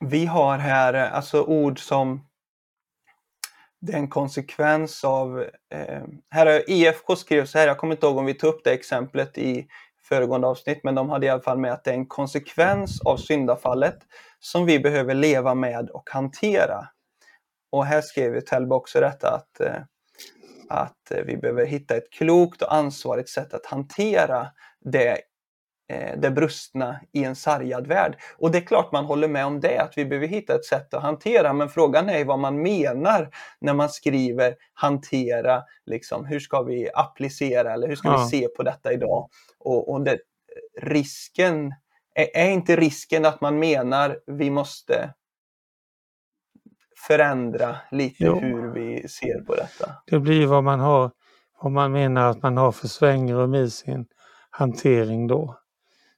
[0.00, 2.28] Vi har här eh, alltså ord som
[3.82, 5.40] det är en konsekvens av...
[5.74, 8.64] Eh, här har IFK skrivit så här, jag kommer inte ihåg om vi tog upp
[8.64, 9.66] det exemplet i
[10.02, 13.16] föregående avsnitt, men de hade i alla fall med att det är en konsekvens av
[13.16, 13.98] syndafallet
[14.40, 16.88] som vi behöver leva med och hantera.
[17.72, 19.82] Och här skrev Telbe också detta att, eh,
[20.68, 24.46] att vi behöver hitta ett klokt och ansvarigt sätt att hantera
[24.80, 25.18] det
[26.16, 28.16] det brustna i en sargad värld.
[28.38, 30.94] Och det är klart man håller med om det, att vi behöver hitta ett sätt
[30.94, 36.62] att hantera, men frågan är vad man menar när man skriver hantera, liksom, hur ska
[36.62, 38.28] vi applicera eller hur ska ja.
[38.32, 39.28] vi se på detta idag?
[39.58, 40.18] Och, och det,
[40.80, 41.74] risken,
[42.14, 45.14] är, är inte risken att man menar vi måste
[47.06, 48.40] förändra lite jo.
[48.40, 49.92] hur vi ser på detta?
[50.06, 51.10] Det blir vad man har,
[51.62, 54.06] vad man menar att man har för svängrum i sin
[54.50, 55.58] hantering då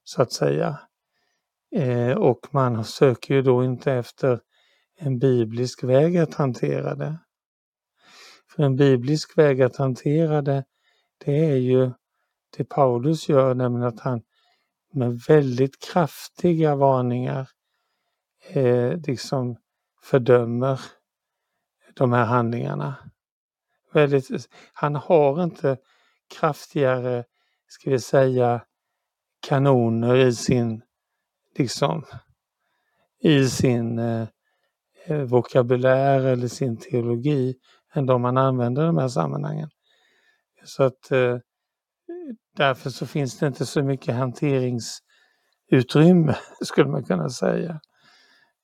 [0.04, 0.78] så att säga.
[1.76, 4.40] Eh, och man söker ju då inte efter
[4.96, 7.18] en biblisk väg att hantera det.
[8.50, 10.64] För en biblisk väg att hantera det,
[11.24, 11.90] det är ju
[12.56, 14.22] det Paulus gör, nämligen att han
[14.92, 17.48] med väldigt kraftiga varningar
[18.48, 19.56] eh, liksom
[20.02, 20.80] fördömer
[21.94, 22.94] de här handlingarna.
[23.92, 25.76] Väldigt, han har inte
[26.38, 27.24] kraftigare,
[27.68, 28.60] ska vi säga,
[29.44, 30.82] kanoner i sin,
[31.58, 32.04] liksom,
[33.22, 34.26] i sin eh,
[35.06, 37.54] eh, vokabulär eller sin teologi
[37.94, 39.68] än de man använder i de här sammanhangen.
[40.64, 41.38] Så att eh,
[42.56, 47.80] därför så finns det inte så mycket hanteringsutrymme skulle man kunna säga.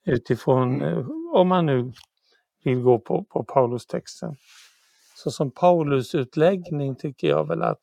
[0.07, 0.99] Utifrån, mm.
[0.99, 1.93] eh, om man nu
[2.65, 4.35] vill gå på, på Paulus-texten.
[5.17, 7.83] Så som Paulus utläggning tycker jag väl att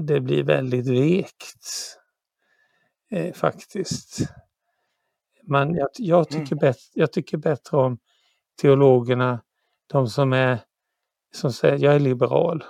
[0.00, 1.96] det blir väldigt vekt
[3.10, 4.18] eh, faktiskt.
[5.42, 6.58] Men jag, jag, tycker mm.
[6.58, 7.98] bättre, jag tycker bättre om
[8.60, 9.40] teologerna,
[9.86, 10.58] de som är
[11.34, 12.64] som säger jag är liberal.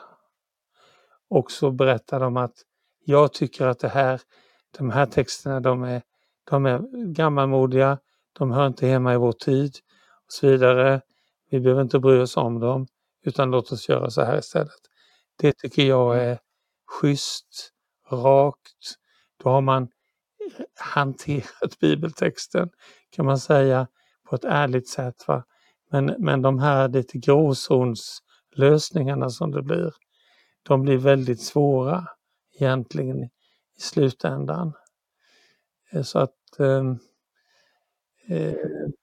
[1.31, 2.55] Och så berättar de att
[3.05, 4.20] jag tycker att det här,
[4.79, 6.03] de här texterna de är,
[6.50, 6.81] de är
[7.12, 7.98] gammalmodiga,
[8.33, 9.77] de hör inte hemma i vår tid
[10.27, 11.00] och så vidare.
[11.50, 12.87] Vi behöver inte bry oss om dem
[13.24, 14.81] utan låt oss göra så här istället.
[15.37, 16.29] Det tycker jag mm.
[16.29, 16.38] är
[17.00, 17.70] schysst,
[18.11, 18.94] rakt.
[19.42, 19.88] Då har man
[20.80, 22.70] hanterat bibeltexten
[23.11, 23.87] kan man säga
[24.28, 25.28] på ett ärligt sätt.
[25.28, 25.44] Va?
[25.90, 29.92] Men, men de här lite gråzonslösningarna som det blir,
[30.62, 32.07] de blir väldigt svåra
[32.59, 33.30] egentligen i
[33.78, 34.72] slutändan.
[35.92, 36.98] Eh, så att ehm,
[38.28, 38.54] eh,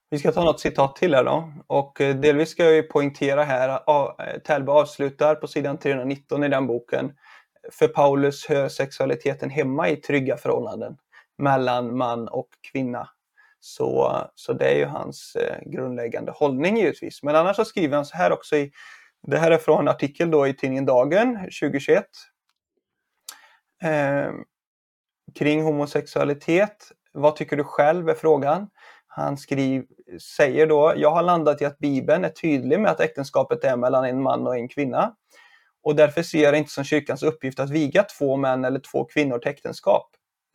[0.09, 1.53] vi ska ta något citat till här då.
[1.67, 6.43] Och eh, delvis ska jag ju poängtera här, ah, eh, Tälbe avslutar på sidan 319
[6.43, 7.11] i den boken
[7.71, 10.97] för Paulus hör sexualiteten hemma i trygga förhållanden
[11.37, 13.09] mellan man och kvinna.
[13.59, 17.23] Så, så det är ju hans eh, grundläggande hållning givetvis.
[17.23, 18.71] Men annars så skriver han så här också i,
[19.27, 22.05] det här är från en artikel då i tidningen Dagen 2021.
[23.83, 24.31] Eh,
[25.35, 26.91] kring homosexualitet.
[27.13, 28.69] Vad tycker du själv är frågan.
[29.07, 29.85] Han skriv,
[30.37, 34.05] säger då, jag har landat i att Bibeln är tydlig med att äktenskapet är mellan
[34.05, 35.15] en man och en kvinna.
[35.83, 39.05] Och därför ser jag det inte som kyrkans uppgift att viga två män eller två
[39.05, 40.09] kvinnor till äktenskap,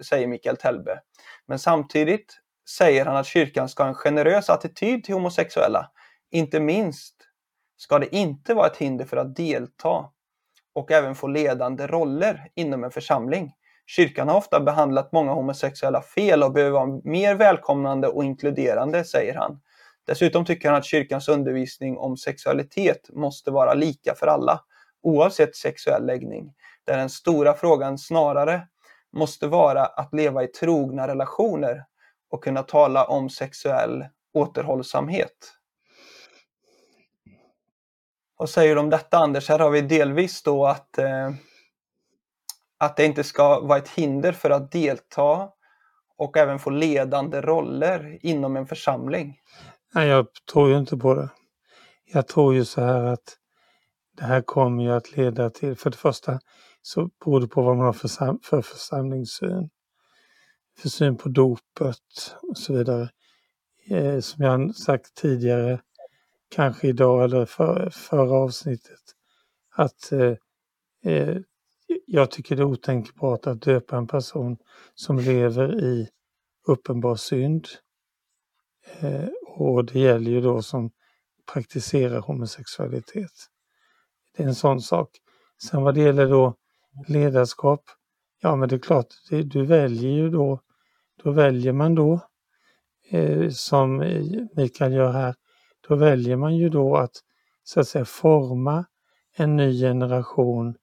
[0.05, 1.01] säger Mikael Telbe.
[1.47, 2.41] Men samtidigt
[2.79, 5.91] säger han att kyrkan ska ha en generös attityd till homosexuella.
[6.31, 7.15] Inte minst
[7.77, 10.11] ska det inte vara ett hinder för att delta
[10.75, 13.53] och även få ledande roller inom en församling.
[13.87, 19.35] Kyrkan har ofta behandlat många homosexuella fel och behöver vara mer välkomnande och inkluderande, säger
[19.35, 19.61] han.
[20.07, 24.61] Dessutom tycker han att kyrkans undervisning om sexualitet måste vara lika för alla
[25.07, 28.69] oavsett sexuell läggning, där den stora frågan snarare
[29.12, 31.85] måste vara att leva i trogna relationer
[32.31, 35.53] och kunna tala om sexuell återhållsamhet.
[38.37, 39.49] Vad säger du om detta Anders?
[39.49, 41.31] Här har vi delvis då att, eh,
[42.79, 45.49] att det inte ska vara ett hinder för att delta
[46.16, 49.40] och även få ledande roller inom en församling?
[49.95, 51.29] Nej, jag tror ju inte på det.
[52.05, 53.37] Jag tror ju så här att
[54.16, 56.40] det här kommer ju att leda till, för det första
[56.83, 59.70] så beror det på vad man har för, sam, för församlingssyn.
[60.79, 63.11] För syn på dopet och så vidare.
[63.88, 65.81] Eh, som jag sagt tidigare,
[66.48, 69.00] kanske idag eller för, förra avsnittet,
[69.74, 70.35] att eh,
[71.05, 71.37] eh,
[72.07, 74.57] jag tycker det är otänkbart att döpa en person
[74.94, 76.09] som lever i
[76.66, 77.66] uppenbar synd.
[79.00, 80.90] Eh, och det gäller ju då som
[81.52, 83.33] praktiserar homosexualitet.
[84.37, 85.11] Det är en sån sak.
[85.62, 86.55] Sen vad det gäller då
[87.09, 87.85] ledarskap,
[88.40, 90.61] ja men det är klart, det, du väljer ju då,
[91.22, 92.20] då väljer man då,
[93.11, 93.99] eh, som
[94.57, 95.35] Mikael gör här,
[95.88, 97.22] då väljer man ju då att
[97.62, 98.85] så att säga forma
[99.37, 100.77] en ny generation,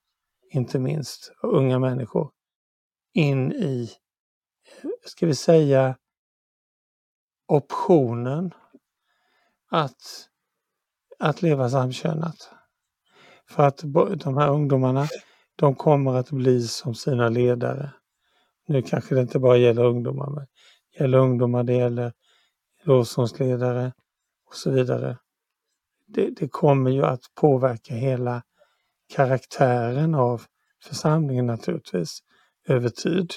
[0.52, 2.32] inte minst unga människor,
[3.14, 3.92] in i,
[4.82, 5.98] eh, ska vi säga,
[7.48, 8.54] optionen
[9.70, 10.30] att,
[11.20, 12.50] att leva samkönat.
[13.54, 13.78] För att
[14.18, 15.08] de här ungdomarna,
[15.56, 17.94] de kommer att bli som sina ledare.
[18.68, 20.48] Nu kanske det inte bara gäller ungdomar, men
[20.92, 22.14] det gäller ungdomar, det gäller
[22.84, 23.94] lovsångsledare
[24.48, 25.18] och så vidare.
[26.08, 28.44] Det, det kommer ju att påverka hela
[29.14, 30.42] karaktären av
[30.84, 32.20] församlingen naturligtvis
[32.68, 33.32] över tid.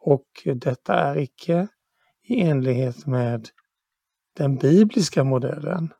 [0.00, 1.68] Och detta är icke
[2.22, 3.48] i enlighet med
[4.36, 5.92] den bibliska modellen.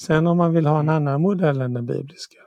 [0.00, 2.38] Sen om man vill ha en annan modell än den bibliska,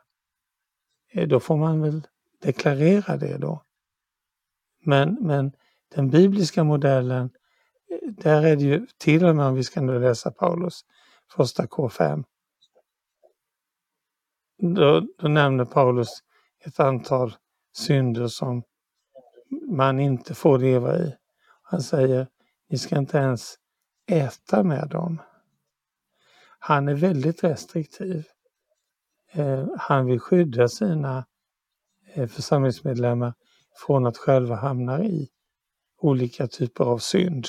[1.12, 2.08] eh, då får man väl
[2.42, 3.64] deklarera det då.
[4.84, 5.52] Men, men
[5.96, 7.30] den bibliska modellen,
[7.90, 10.82] eh, där är det ju till och med om vi ska nu läsa Paulus
[11.36, 12.24] första K5.
[14.58, 16.10] Då, då nämner Paulus
[16.66, 17.34] ett antal
[17.74, 18.64] synder som
[19.68, 21.16] man inte får leva i.
[21.62, 22.28] Han säger,
[22.70, 23.56] ni ska inte ens
[24.08, 25.22] äta med dem.
[26.64, 28.24] Han är väldigt restriktiv.
[29.32, 31.26] Eh, han vill skydda sina
[32.14, 33.34] eh, församlingsmedlemmar
[33.86, 35.30] från att själva hamna i
[35.98, 37.48] olika typer av synd.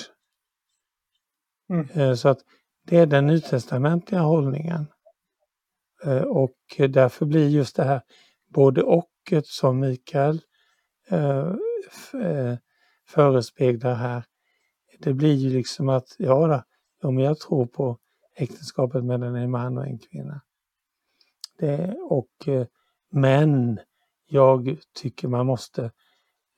[1.70, 1.88] Mm.
[1.90, 2.38] Eh, så att
[2.86, 4.86] det är den nytestamentliga hållningen.
[6.26, 6.56] Och
[6.88, 8.02] därför blir just det här
[8.48, 9.10] både och
[9.44, 10.40] som Mikael
[13.08, 14.24] förespeglar här,
[14.98, 16.62] det blir ju liksom att, ja, då,
[17.02, 17.98] ja men jag tror på
[18.34, 20.42] äktenskapet mellan en man och en kvinna.
[21.58, 22.66] Det, och, eh,
[23.10, 23.80] men
[24.26, 25.92] jag tycker man måste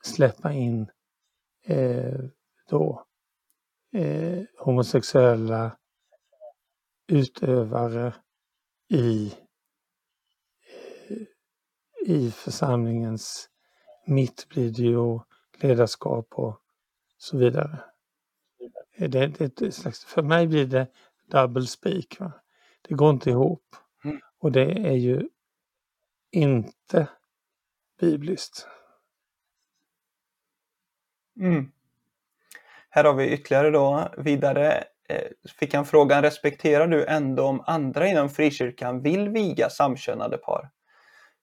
[0.03, 0.91] släppa in
[1.65, 2.19] eh,
[2.69, 3.05] då
[3.93, 5.77] eh, homosexuella
[7.07, 8.13] utövare
[8.89, 9.33] i,
[11.09, 11.17] eh,
[12.05, 13.49] i församlingens
[14.05, 15.19] mitt blir det ju
[15.61, 16.61] ledarskap och
[17.17, 17.79] så vidare.
[18.97, 19.75] Det, det, det
[20.07, 20.87] för mig blir det
[21.25, 22.19] double speak.
[22.19, 22.31] Va?
[22.81, 23.75] Det går inte ihop.
[24.03, 24.19] Mm.
[24.39, 25.29] Och det är ju
[26.31, 27.07] inte
[27.99, 28.67] bibliskt.
[31.39, 31.71] Mm.
[32.89, 35.27] Här har vi ytterligare då vidare eh,
[35.59, 40.69] fick han frågan, respekterar du ändå om andra inom frikyrkan vill viga samkönade par?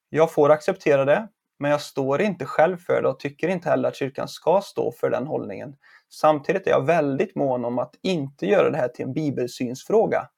[0.08, 3.88] Jag får acceptera det, men jag står inte själv för det och tycker inte heller
[3.88, 5.76] att kyrkan ska stå för den hållningen.
[6.14, 10.28] Samtidigt är jag väldigt mån om att inte göra det här till en bibelsynsfråga,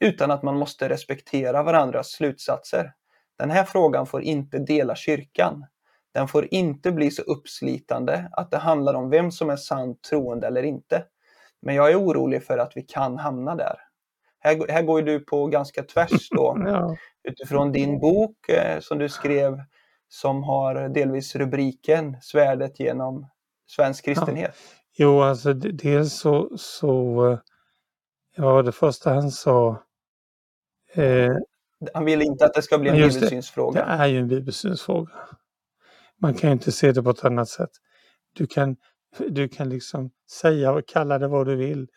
[0.00, 2.92] utan att man måste respektera varandras slutsatser.
[3.38, 5.66] Den här frågan får inte dela kyrkan.
[6.14, 10.46] Den får inte bli så uppslitande att det handlar om vem som är sant troende
[10.46, 11.04] eller inte.
[11.62, 13.76] Men jag är orolig för att vi kan hamna där.
[14.40, 16.96] Här, här går du på ganska tvärs då, ja.
[17.28, 19.60] utifrån din bok eh, som du skrev
[20.08, 23.26] som har delvis rubriken Svärdet genom
[23.66, 24.54] svensk kristenhet.
[24.54, 24.81] Ja.
[24.98, 27.38] Jo, alltså dels så, så
[28.36, 29.82] ja det första han sa
[30.94, 31.32] eh,
[31.94, 33.80] Han vill inte att det ska bli en bibelsynsfråga.
[33.80, 35.12] Det, det är ju en bibelsynsfråga.
[36.18, 37.70] Man kan ju inte se det på ett annat sätt.
[38.32, 38.76] Du kan,
[39.28, 41.88] du kan liksom säga och kalla det vad du vill,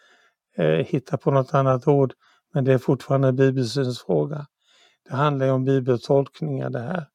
[0.57, 2.13] eh, hitta på något annat ord,
[2.53, 4.47] men det är fortfarande en bibelsynsfråga.
[5.09, 7.07] Det handlar ju om bibeltolkningar det här,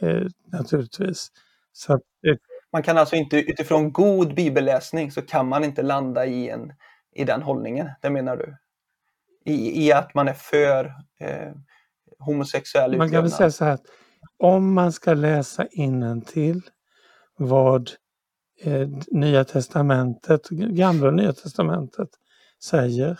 [0.00, 1.28] eh, naturligtvis.
[1.72, 2.36] Så att, eh,
[2.72, 6.72] man kan alltså inte utifrån god bibelläsning så kan man inte landa i, en,
[7.14, 8.56] i den hållningen, det menar du?
[9.44, 10.84] I, i att man är för
[11.20, 11.52] eh,
[12.18, 12.96] homosexuell?
[12.96, 13.86] Man kan väl säga så här att
[14.38, 15.66] om man ska läsa
[16.26, 16.62] till
[17.36, 17.90] vad
[18.62, 22.08] eh, Nya Testamentet, Gamla och Nya Testamentet
[22.64, 23.18] säger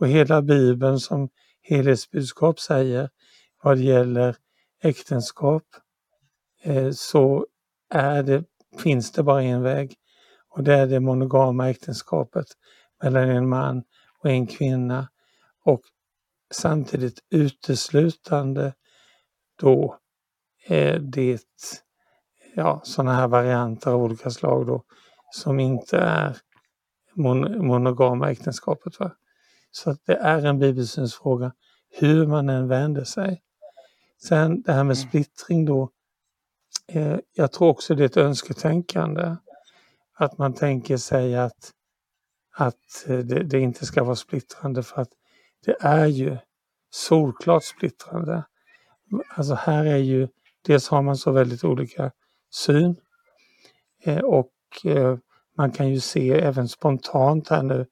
[0.00, 1.28] och hela Bibeln som
[1.62, 3.10] helhetsbudskap säger
[3.62, 4.36] vad det gäller
[4.82, 5.62] äktenskap
[6.62, 7.46] eh, så
[7.90, 8.44] är det,
[8.76, 9.94] finns det bara en väg
[10.48, 12.46] och det är det monogama äktenskapet
[13.02, 13.82] mellan en man
[14.18, 15.08] och en kvinna
[15.64, 15.80] och
[16.50, 18.72] samtidigt uteslutande
[19.60, 19.98] då
[20.66, 21.42] är det
[22.54, 24.84] ja, sådana här varianter av olika slag då
[25.30, 26.36] som inte är
[27.14, 29.00] mon monogama äktenskapet.
[29.00, 29.12] Va?
[29.70, 31.52] Så att det är en bibelsynsfråga
[31.90, 33.42] hur man än vänder sig.
[34.22, 35.08] Sen det här med mm.
[35.08, 35.90] splittring då.
[36.92, 39.36] Eh, jag tror också det är ett önsketänkande.
[40.14, 41.72] Att man tänker sig att,
[42.56, 45.08] att eh, det, det, inte ska vara splittrande för att
[45.66, 46.36] det är ju
[46.90, 48.44] solklart splittrande.
[49.36, 50.28] Alltså här är ju,
[50.66, 52.10] dels har man så väldigt olika
[52.50, 52.96] syn
[54.04, 54.52] eh, och
[55.56, 57.86] man kan ju se även spontant här nu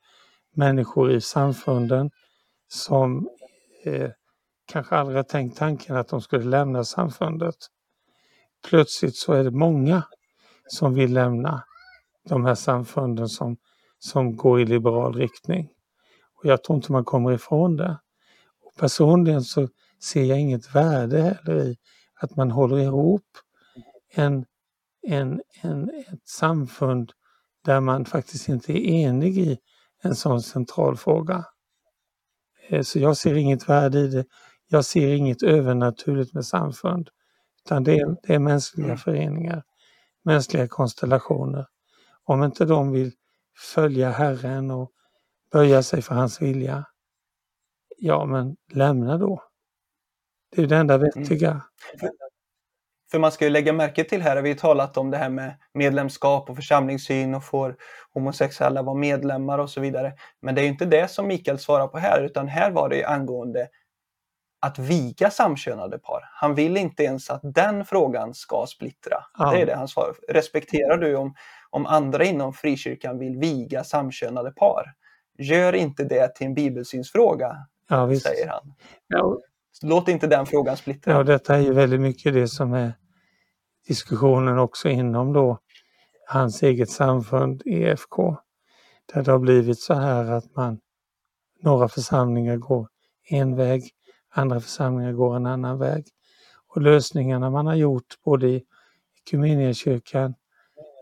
[0.55, 2.11] människor i samfunden
[2.69, 3.29] som
[4.67, 7.57] kanske aldrig har tänkt tanken att de skulle lämna samfundet.
[8.69, 10.03] Plötsligt så är det många
[10.69, 11.65] som vill lämna
[12.29, 13.57] de här samfunden som,
[13.99, 15.69] som går i liberal riktning.
[16.35, 17.99] Och Jag tror inte man kommer ifrån det.
[18.63, 19.69] Och personligen så
[20.03, 21.77] ser jag inget värde heller i
[22.21, 23.27] att man håller ihop
[24.15, 24.45] en,
[25.03, 27.13] en, en, ett samfund
[27.65, 29.59] där man faktiskt inte är enig i
[30.03, 31.45] en sån central fråga.
[32.69, 34.25] Eh, så jag ser inget värde i det.
[34.69, 37.11] Jag ser inget övernaturligt med samfund.
[37.67, 38.99] Utan det är, det är mänskliga mm.
[38.99, 39.63] föreningar,
[40.25, 41.67] mänskliga konstellationer.
[42.25, 43.13] Om inte de vill
[43.75, 44.91] följa Herren och
[45.53, 46.85] böja sig för hans vilja,
[47.97, 49.43] ja men lämna då.
[50.57, 51.07] Det är det enda mm.
[51.15, 51.51] vettiga.
[51.51, 52.13] Mm.
[53.11, 55.55] För man ska ju lägga märke till här, vi har talat om det här med
[55.75, 57.77] medlemskap och församlingssyn och får
[58.13, 60.13] homosexuella vara medlemmar och så vidare.
[60.41, 63.69] Men det är inte det som Mikael svarar på här, utan här var det angående
[64.67, 66.21] att viga samkönade par.
[66.33, 69.17] Han vill inte ens att den frågan ska splittra.
[69.39, 69.51] Ja.
[69.51, 70.15] Det är det han svarar.
[70.29, 71.35] Respekterar du om,
[71.71, 74.93] om andra inom frikyrkan vill viga samkönade par?
[75.39, 77.57] Gör inte det till en bibelsynsfråga,
[77.89, 78.75] ja, säger han.
[79.07, 79.39] Ja.
[79.83, 81.13] Låt inte den frågan splittra.
[81.13, 82.93] Ja, detta är ju väldigt mycket det som är
[83.89, 85.59] diskussionen också inom då
[86.29, 88.37] hans eget samfund EFK.
[89.15, 90.79] Där det har blivit så här att man,
[91.63, 92.89] några församlingar går
[93.31, 93.91] en väg,
[94.39, 96.07] andra församlingar går en annan väg.
[96.67, 98.65] Och lösningarna man har gjort både i
[99.19, 100.35] Equmeniakyrkan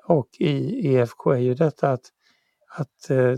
[0.04, 2.12] och i EFK är ju detta att,
[2.68, 3.34] att eh,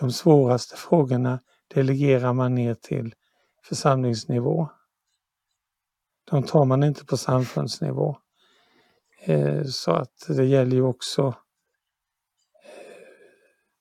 [0.00, 1.40] de svåraste frågorna
[1.74, 3.14] delegerar man ner till
[3.64, 4.68] församlingsnivå.
[6.30, 8.16] De tar man inte på samfundsnivå.
[9.24, 11.34] Eh, så att det gäller ju också eh,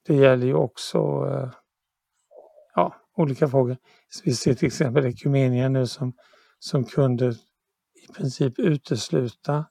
[0.05, 0.99] det gäller ju också
[2.75, 3.77] ja, olika frågor.
[4.23, 6.13] Vi ser till exempel Ekumenia nu som,
[6.59, 7.35] som kunde
[8.09, 9.65] i princip utesluta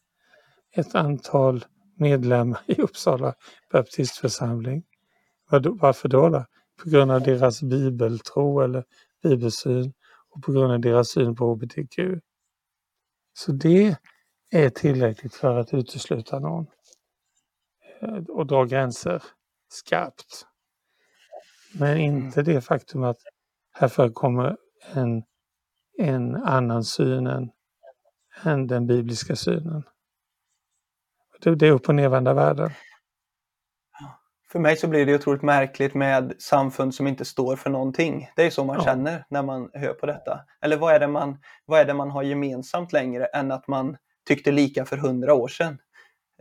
[0.72, 1.64] ett antal
[1.96, 3.34] medlemmar i Uppsala
[3.72, 4.84] baptistförsamling.
[5.50, 6.28] Varför då?
[6.28, 6.44] då?
[6.82, 8.84] På grund av deras bibeltro eller
[9.22, 9.92] bibelsyn
[10.30, 11.98] och på grund av deras syn på hbtq.
[13.32, 13.96] Så det
[14.50, 16.66] är tillräckligt för att utesluta någon
[18.00, 19.22] eh, och dra gränser
[19.68, 20.46] skarpt.
[21.78, 23.18] Men inte det faktum att
[23.74, 24.56] här förekommer
[24.94, 25.22] en,
[25.98, 27.50] en annan syn än,
[28.44, 29.82] än den bibliska synen.
[31.40, 32.72] Det, det är upp och nervända världar.
[34.52, 38.30] För mig så blir det otroligt märkligt med samfund som inte står för någonting.
[38.36, 38.84] Det är så man ja.
[38.84, 40.40] känner när man hör på detta.
[40.62, 43.96] Eller vad är, det man, vad är det man har gemensamt längre än att man
[44.28, 45.78] tyckte lika för hundra år sedan?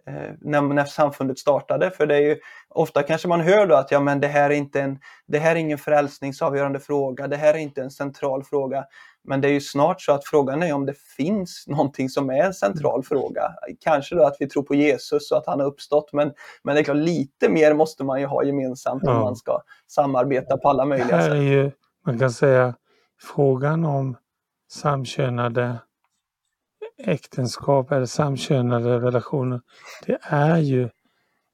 [0.07, 1.91] Eh, när, när samfundet startade.
[1.91, 2.37] För det är ju
[2.69, 5.51] ofta kanske man hör då att ja, men det här är inte en, det här
[5.51, 7.27] är ingen frälsningsavgörande fråga.
[7.27, 8.85] Det här är inte en central fråga.
[9.23, 12.43] Men det är ju snart så att frågan är om det finns någonting som är
[12.43, 13.03] en central mm.
[13.03, 13.53] fråga.
[13.79, 16.33] Kanske då att vi tror på Jesus och att han har uppstått, men,
[16.63, 19.15] men det är klart lite mer måste man ju ha gemensamt ja.
[19.15, 21.35] om man ska samarbeta på alla möjliga sätt.
[21.37, 21.71] Ju,
[22.05, 22.75] man kan säga,
[23.35, 24.17] frågan om
[24.71, 25.77] samkönade
[26.97, 29.61] äktenskap eller samkönade relationer,
[30.05, 30.89] det är ju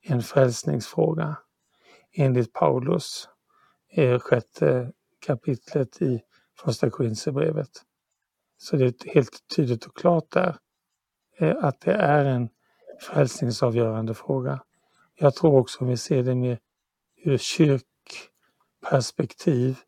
[0.01, 1.37] en frälsningsfråga
[2.11, 3.29] enligt Paulus,
[3.91, 4.91] eh, sjätte
[5.25, 6.21] kapitlet i
[6.59, 7.69] första Korinthierbrevet.
[8.57, 10.57] Så det är helt tydligt och klart där
[11.39, 12.49] eh, att det är en
[13.01, 14.63] frälsningsavgörande fråga.
[15.15, 16.59] Jag tror också om vi ser det mer
[17.23, 19.79] ur kyrkperspektiv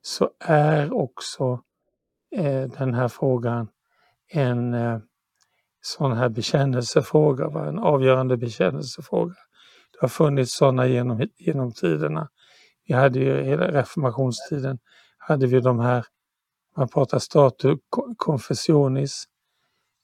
[0.00, 1.62] så är också
[2.30, 3.68] eh, den här frågan
[4.28, 4.98] en eh,
[5.80, 7.68] sån här bekännelsefråga, va?
[7.68, 9.34] en avgörande bekännelsefråga.
[9.92, 12.28] Det har funnits sådana genom, genom tiderna.
[12.86, 14.78] Vi hade ju hela reformationstiden
[15.18, 16.04] hade vi de här
[16.76, 17.78] man pratar statu
[18.16, 19.24] confessionis,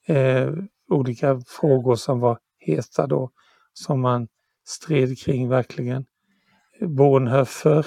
[0.07, 0.53] eh,
[0.91, 3.31] olika frågor som var heta då,
[3.73, 4.29] som man
[4.65, 6.07] stred kring verkligen.
[6.81, 7.87] Bonhoeffer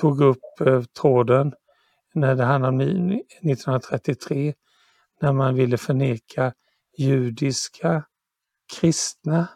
[0.00, 1.54] tog upp eh, tråden
[2.14, 4.54] när det handlade om 1933
[5.20, 6.52] när man ville förneka
[6.98, 8.04] judiska
[8.78, 9.48] kristna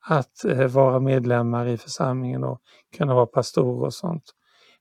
[0.00, 2.60] att eh, vara medlemmar i församlingen och
[2.96, 4.34] kunna vara pastorer och sånt.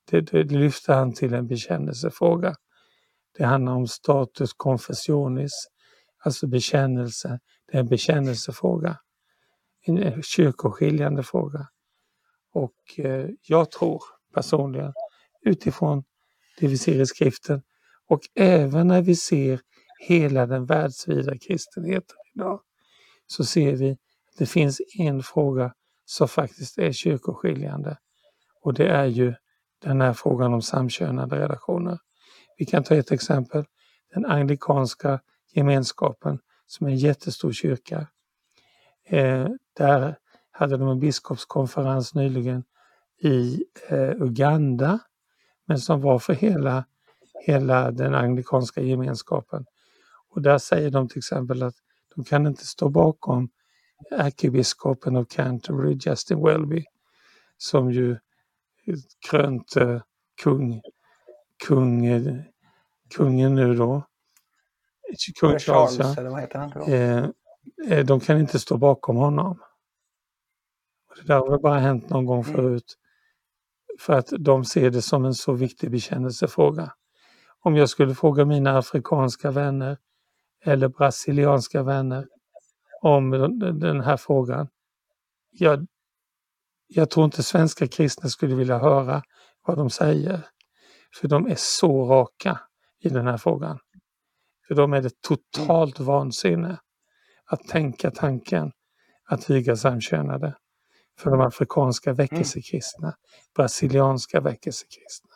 [0.10, 2.56] Det, det, det lyfte han till en bekännelsefråga.
[3.38, 5.68] Det handlar om status confessionis,
[6.24, 7.40] alltså bekännelse.
[7.66, 8.98] Det är en bekännelsefråga.
[9.86, 11.68] En eh, kyrkoskiljande fråga.
[12.54, 14.02] Och eh, jag tror
[14.34, 14.94] personligen
[15.42, 16.04] utifrån
[16.60, 17.62] det vi ser i skriften
[18.08, 19.60] och även när vi ser
[20.00, 22.62] hela den världsvida kristenheten idag
[23.28, 25.74] så ser vi att det finns en fråga
[26.06, 27.98] som faktiskt är kyrkoskiljande
[28.62, 29.34] och det är ju
[29.82, 31.98] den här frågan om samkönade relationer.
[32.58, 33.66] Vi kan ta ett exempel,
[34.14, 35.20] den anglikanska
[35.54, 38.08] gemenskapen som är en jättestor kyrka.
[39.06, 40.18] Eh, där
[40.52, 42.64] hade de en biskopskonferens nyligen
[43.22, 45.00] i eh, Uganda,
[45.66, 46.86] men som var för hela,
[47.46, 49.66] hela den anglikanska gemenskapen.
[50.30, 51.76] Och där säger de till exempel att
[52.16, 53.50] de kan inte stå bakom
[54.12, 56.86] ärkebiskopen av Canterbury, Justin Welby,
[57.58, 58.18] som ju
[59.30, 60.04] krönte
[60.44, 60.82] kung,
[61.68, 62.08] kung,
[63.16, 64.04] kungen nu då.
[65.40, 66.82] Kung Charles, Charles eller vad heter han?
[66.82, 67.30] Eh,
[67.90, 69.60] eh, de kan inte stå bakom honom.
[71.16, 72.56] Det där har bara hänt någon gång mm.
[72.56, 72.98] förut.
[74.00, 76.94] För att de ser det som en så viktig bekännelsefråga.
[77.60, 79.98] Om jag skulle fråga mina afrikanska vänner
[80.68, 82.28] eller brasilianska vänner
[83.02, 83.32] om
[83.80, 84.68] den här frågan.
[85.52, 85.88] Jag,
[86.88, 89.24] jag tror inte svenska kristna skulle vilja höra
[89.66, 90.48] vad de säger.
[91.22, 92.60] För de är så raka
[93.00, 93.80] i den här frågan.
[94.68, 96.80] För dem är det totalt vansinne
[97.46, 98.72] att tänka tanken
[99.26, 100.56] att viga samkönade
[101.20, 102.18] för de afrikanska mm.
[102.18, 103.16] väckelsekristna,
[103.56, 105.30] brasilianska väckelsekristna.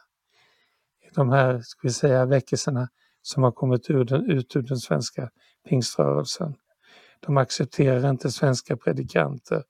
[1.16, 2.90] De här, ska vi säga, väckelserna
[3.22, 5.30] som har kommit ur den, ut ur den svenska
[5.70, 6.56] pingströrelsen.
[7.20, 9.64] De accepterar inte svenska predikanter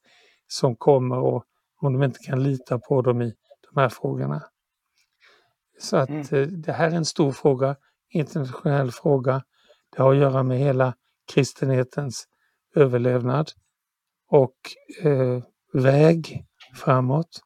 [0.48, 1.46] som kommer och
[1.82, 3.34] om de inte kan lita på dem i
[3.74, 4.44] de här frågorna.
[5.80, 6.22] Så att mm.
[6.32, 7.76] Eh, det här är en stor fråga,
[8.10, 9.44] internationell fråga.
[9.96, 10.94] Det har att göra med hela
[11.34, 12.28] kristenhetens
[12.76, 13.52] överlevnad
[14.30, 14.56] och
[15.04, 15.44] eh,
[15.74, 16.46] väg
[16.76, 17.42] framåt.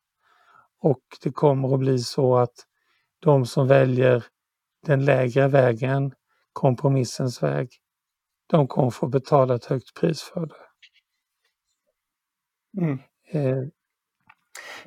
[0.82, 2.56] Och det kommer att bli så att
[3.20, 4.26] de som väljer
[4.86, 6.14] den lägre vägen,
[6.54, 7.70] kompromissens väg,
[8.48, 10.56] de kommer få betala ett högt pris för det.
[12.82, 13.00] Mm.
[13.32, 13.68] Eh.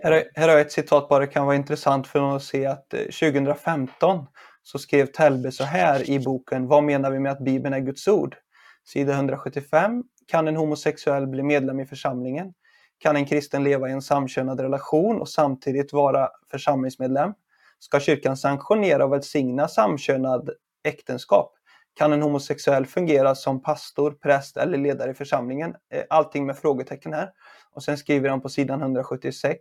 [0.03, 2.90] Här, här har jag ett citat bara, det kan vara intressant för att se att
[2.90, 4.24] 2015 eh,
[4.62, 8.09] så skrev Telbe så här i boken Vad menar vi med att Bibeln är Guds
[8.09, 8.36] ord?
[8.84, 10.05] Sida 175.
[10.26, 12.55] Kan en homosexuell bli medlem i församlingen?
[12.99, 17.32] Kan en kristen leva i en samkönad relation och samtidigt vara församlingsmedlem?
[17.78, 20.50] Ska kyrkan sanktionera och välsigna samkönad
[20.84, 21.54] äktenskap?
[21.94, 25.74] Kan en homosexuell fungera som pastor, präst eller ledare i församlingen?
[25.94, 27.30] Eh, allting med frågetecken här.
[27.72, 29.58] Och sen skriver han på sidan 176.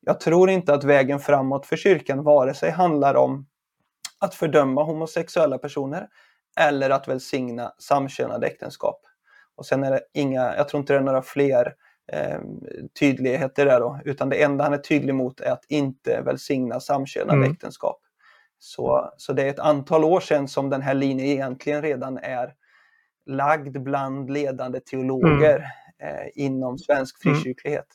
[0.00, 3.46] Jag tror inte att vägen framåt för kyrkan vare sig handlar om
[4.18, 6.08] att fördöma homosexuella personer
[6.60, 9.00] eller att välsigna samkönade äktenskap.
[9.56, 11.74] Och sen är det inga, jag tror inte det är några fler
[12.12, 12.40] eh,
[13.00, 17.38] tydligheter där då, utan det enda han är tydlig mot är att inte välsigna samkönade
[17.38, 17.52] mm.
[17.52, 17.98] äktenskap.
[18.58, 22.54] Så, så det är ett antal år sedan som den här linjen egentligen redan är
[23.26, 25.66] lagd bland ledande teologer
[25.98, 26.16] mm.
[26.16, 27.36] eh, inom svensk mm.
[27.36, 27.86] frikyrklighet.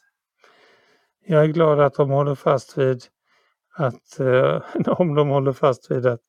[1.26, 3.04] Jag är glad att de håller fast vid
[3.78, 4.62] att, eh,
[5.00, 6.22] om de håller fast vid att,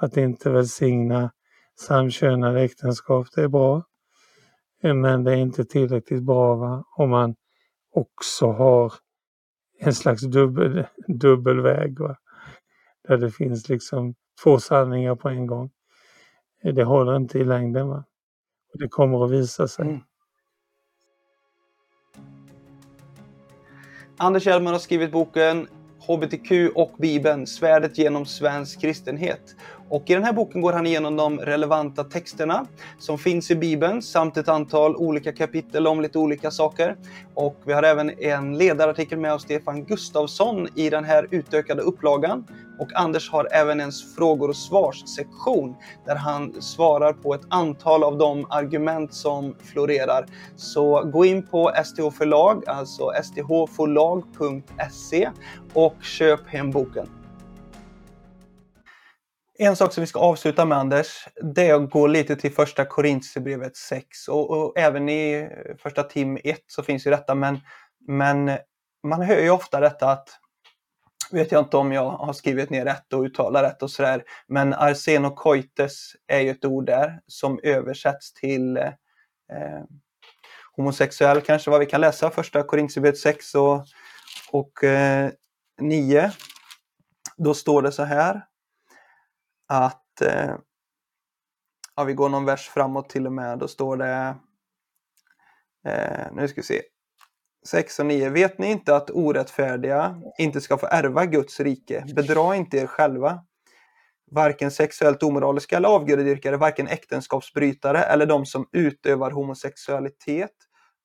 [0.00, 1.30] att inte välsigna
[1.80, 3.82] samkönade äktenskap, det är bra.
[4.92, 6.84] Men det är inte tillräckligt bra va?
[6.96, 7.34] om man
[7.90, 8.92] också har
[9.78, 12.00] en slags dubbel, dubbelväg.
[12.00, 12.16] Va?
[13.08, 15.70] Där det finns liksom två sanningar på en gång.
[16.62, 17.88] Det håller inte i längden.
[17.88, 18.04] Va?
[18.74, 19.86] Det kommer att visa sig.
[19.86, 20.00] Mm.
[24.16, 25.68] Anders Hjelmer har skrivit boken
[26.06, 29.56] HBTQ och Bibeln, svärdet genom svensk kristenhet.
[29.88, 32.66] Och i den här boken går han igenom de relevanta texterna
[32.98, 36.96] som finns i Bibeln samt ett antal olika kapitel om lite olika saker.
[37.34, 42.46] Och vi har även en ledarartikel med av Stefan Gustafsson i den här utökade upplagan.
[42.78, 45.74] Och Anders har även en frågor och svarssektion
[46.06, 50.26] där han svarar på ett antal av de argument som florerar.
[50.56, 55.30] Så gå in på STH förlag, alltså sthforlag.se
[55.74, 57.23] och köp hem boken.
[59.58, 62.84] En sak som vi ska avsluta med Anders, det är att gå lite till första
[62.84, 67.60] Korintierbrevet 6 och, och, även i eh, första Tim 1 så finns ju detta men,
[68.08, 68.58] men
[69.02, 70.28] man hör ju ofta detta att
[71.30, 74.22] vet jag inte om jag har skrivit ner rätt och uttalar rätt och sådär.
[74.46, 79.84] Men arsenokoites är ju ett ord där som översätts till eh, eh
[80.76, 83.86] homosexuell kanske vad vi kan läsa första Korintierbrevet 6 och,
[84.52, 85.30] och eh,
[85.80, 86.32] 9.
[87.36, 88.42] Då står det så här
[89.68, 90.54] att eh,
[91.96, 93.58] ja, vi går någon vers framåt till och med.
[93.58, 94.36] Då står det
[95.86, 96.82] eh, nu ska vi se
[97.66, 98.28] 6 och 9.
[98.28, 102.04] Vet ni inte att orättfärdiga inte ska få ärva Guds rike?
[102.14, 103.44] Bedra inte er själva.
[104.30, 110.50] Varken sexuellt omoraliska eller avgudadyrkare, varken äktenskapsbrytare eller de som utövar homosexualitet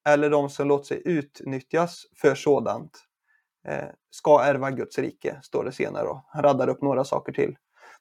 [0.07, 2.91] eller de som låter sig utnyttjas för sådant
[3.67, 6.03] eh, ska ärva Guds rike, står det senare.
[6.03, 6.25] Då.
[6.27, 7.55] Han raddar upp några saker till.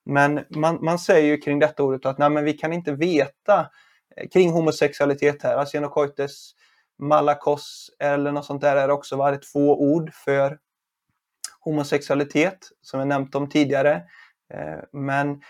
[0.08, 3.70] Men man, man säger ju kring detta ordet att nej, men vi kan inte veta
[4.16, 5.56] eh, kring homosexualitet här.
[5.56, 6.50] Asienokoites
[6.98, 10.58] Malakos eller något sånt där är också varit två ord för
[11.60, 14.02] homosexualitet som jag nämnt om tidigare.
[14.54, 15.42] Eh, men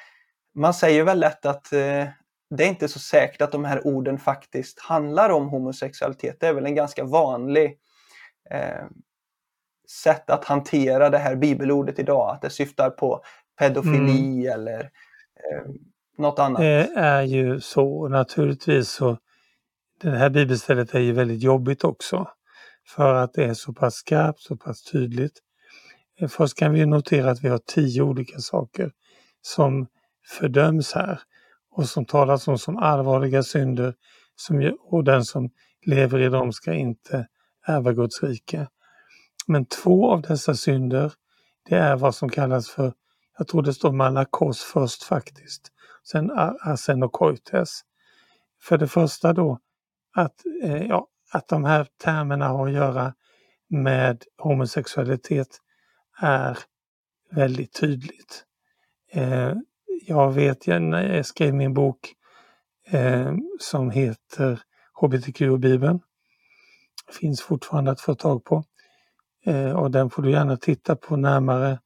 [0.54, 2.06] man säger väl lätt att eh,
[2.50, 6.40] det är inte så säkert att de här orden faktiskt handlar om homosexualitet.
[6.40, 7.78] Det är väl en ganska vanlig
[8.50, 8.84] eh,
[10.04, 13.22] sätt att hantera det här bibelordet idag, att det syftar på
[13.58, 14.52] pedofili mm.
[14.52, 15.70] eller eh,
[16.18, 16.60] något annat.
[16.60, 19.18] Det är ju så naturligtvis så
[20.00, 22.28] det här bibelstället är ju väldigt jobbigt också
[22.86, 25.38] för att det är så pass skarpt, så pass tydligt.
[26.20, 28.92] Eh, först kan vi notera att vi har tio olika saker
[29.42, 29.86] som
[30.38, 31.20] fördöms här
[31.70, 33.94] och som talas om som allvarliga synder
[34.36, 35.50] som, och den som
[35.86, 37.26] lever i dem ska inte
[37.66, 38.68] ärva Guds rike.
[39.46, 41.12] Men två av dessa synder,
[41.68, 42.92] det är vad som kallas för,
[43.38, 45.72] jag tror det står malakos först faktiskt,
[46.04, 46.30] sen
[46.60, 47.80] arsenokoites.
[48.62, 49.58] För det första då
[50.16, 53.14] att, eh, ja, att de här termerna har att göra
[53.68, 55.48] med homosexualitet
[56.20, 56.58] är
[57.30, 58.44] väldigt tydligt.
[59.12, 59.52] Eh,
[60.06, 62.14] jag vet när jag skrev min bok
[62.86, 64.60] eh, som heter
[65.00, 66.00] HBTQ och Bibeln.
[67.20, 68.64] Finns fortfarande att få tag på.
[69.44, 71.78] Eh, och den får du gärna titta på närmare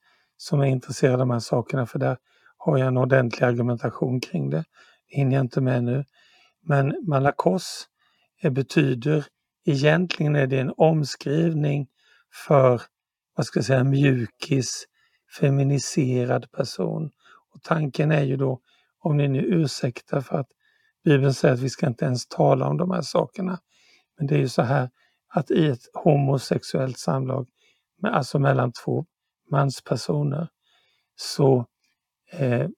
[0.43, 2.16] som är intresserad av de här sakerna för där
[2.57, 4.64] har jag en ordentlig argumentation kring det.
[5.09, 6.05] Det hinner jag inte med nu.
[6.62, 7.86] Men Malakos
[8.43, 9.26] eh, betyder
[9.66, 11.88] egentligen är det en omskrivning
[12.47, 12.82] för,
[13.36, 14.84] vad ska jag säga, mjukis,
[15.40, 17.11] feminiserad person.
[17.55, 18.61] Och tanken är ju då,
[18.99, 20.49] om ni nu ursäktar för att
[21.05, 23.59] Bibeln säger att vi ska inte ens tala om de här sakerna.
[24.18, 24.90] Men det är ju så här
[25.28, 27.49] att i ett homosexuellt samlag,
[28.03, 29.07] alltså mellan två
[29.53, 30.48] manspersoner,
[31.16, 31.66] så
[32.32, 32.68] eh,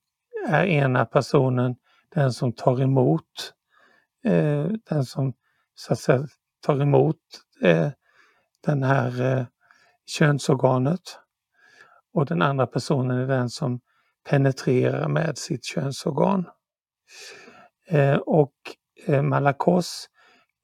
[0.49, 1.77] är ena personen
[2.15, 3.55] den som tar emot,
[4.25, 5.33] eh, den som
[5.75, 6.27] så att säga
[6.67, 7.17] tar emot
[7.63, 7.91] eh,
[8.65, 9.47] den här eh,
[10.07, 11.19] könsorganet
[12.13, 13.81] och den andra personen är den som
[14.29, 16.47] penetrerar med sitt könsorgan.
[17.89, 18.55] Eh, och
[19.07, 20.09] eh, malakos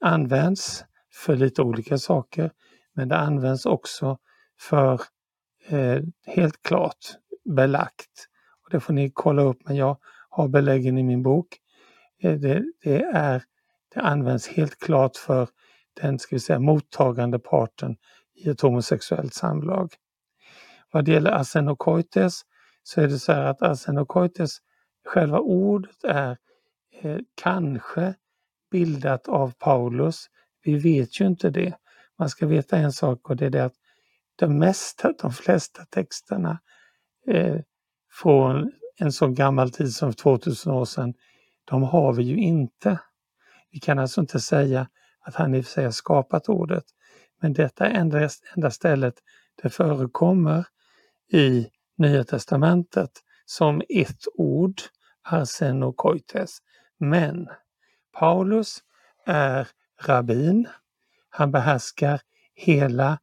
[0.01, 0.85] används
[1.15, 2.51] för lite olika saker
[2.95, 4.19] men det används också
[4.61, 5.01] för
[5.71, 6.99] eh, helt klart
[7.45, 8.29] belagt.
[8.65, 9.97] Och Det får ni kolla upp men jag
[10.31, 11.59] har beläggen i min bok.
[12.23, 13.43] Eh, det, det är
[13.95, 15.49] det används helt klart för
[16.01, 17.97] den ska vi säga, mottagande parten
[18.35, 19.95] i ett homosexuellt samlag.
[20.93, 22.43] Vad det gäller arsenokoites
[22.83, 24.59] så är det så här att arsenokoites,
[25.09, 26.39] själva ordet är
[27.03, 28.15] eh, kanske
[28.71, 30.27] bildat av Paulus.
[30.65, 31.75] Vi vet ju inte det.
[32.19, 33.75] Man ska veta en sak och det är det att
[34.41, 36.61] de, mesta, de flesta texterna
[37.27, 37.61] eh,
[38.13, 41.15] från en så gammal tid som 2000 år sedan,
[41.65, 43.01] de har vi ju inte.
[43.71, 44.89] Vi kan alltså inte säga
[45.21, 46.85] att han i och för sig har skapat ordet,
[47.41, 49.15] men detta är enda, enda stället
[49.63, 50.65] det förekommer
[51.33, 51.69] i
[51.99, 53.11] Nya Testamentet
[53.45, 54.81] som ett ord,
[55.23, 56.59] arsenokoites.
[56.99, 57.49] Men
[58.13, 58.79] Paulus
[59.27, 59.69] är
[60.03, 60.69] rabbin.
[61.31, 62.21] Han behärskar
[62.55, 63.19] hela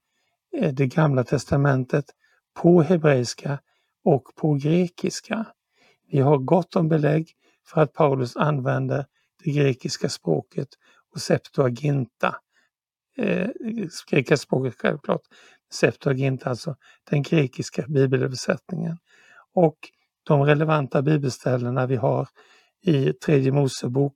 [0.53, 2.05] Eh, det gamla testamentet
[2.53, 3.59] på hebreiska
[4.03, 5.45] och på grekiska.
[6.11, 7.31] Vi har gott om belägg
[7.65, 9.05] för att Paulus använder
[9.43, 10.67] det grekiska språket
[11.13, 12.35] och Septuaginta.
[13.17, 13.49] Eh,
[14.11, 15.21] grekiska språket självklart.
[15.71, 16.75] Septuaginta, alltså
[17.09, 18.97] den grekiska bibelöversättningen.
[19.53, 19.77] Och
[20.23, 22.27] de relevanta bibelställena vi har
[22.81, 24.15] i tredje Mosebok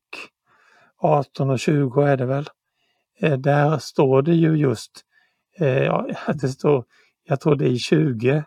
[0.97, 2.49] 18 och 20 är det väl.
[3.19, 5.11] Eh, där står det ju just, eh,
[5.68, 6.07] ja,
[6.41, 6.86] det står,
[7.24, 8.43] jag tror det är 20,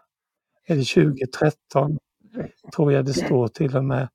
[0.67, 1.99] eller 2013,
[2.77, 4.09] tror jag det står till och med,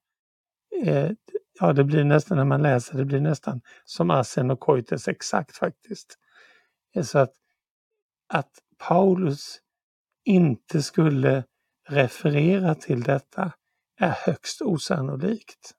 [0.86, 1.12] eh,
[1.60, 5.58] ja det blir nästan när man läser det blir nästan som Asen och Koites exakt
[5.58, 6.18] faktiskt.
[7.04, 7.34] Så att,
[8.28, 8.52] att
[8.88, 9.60] Paulus
[10.26, 11.44] inte skulle
[11.90, 13.52] referera till detta
[14.00, 15.72] är högst osannolikt.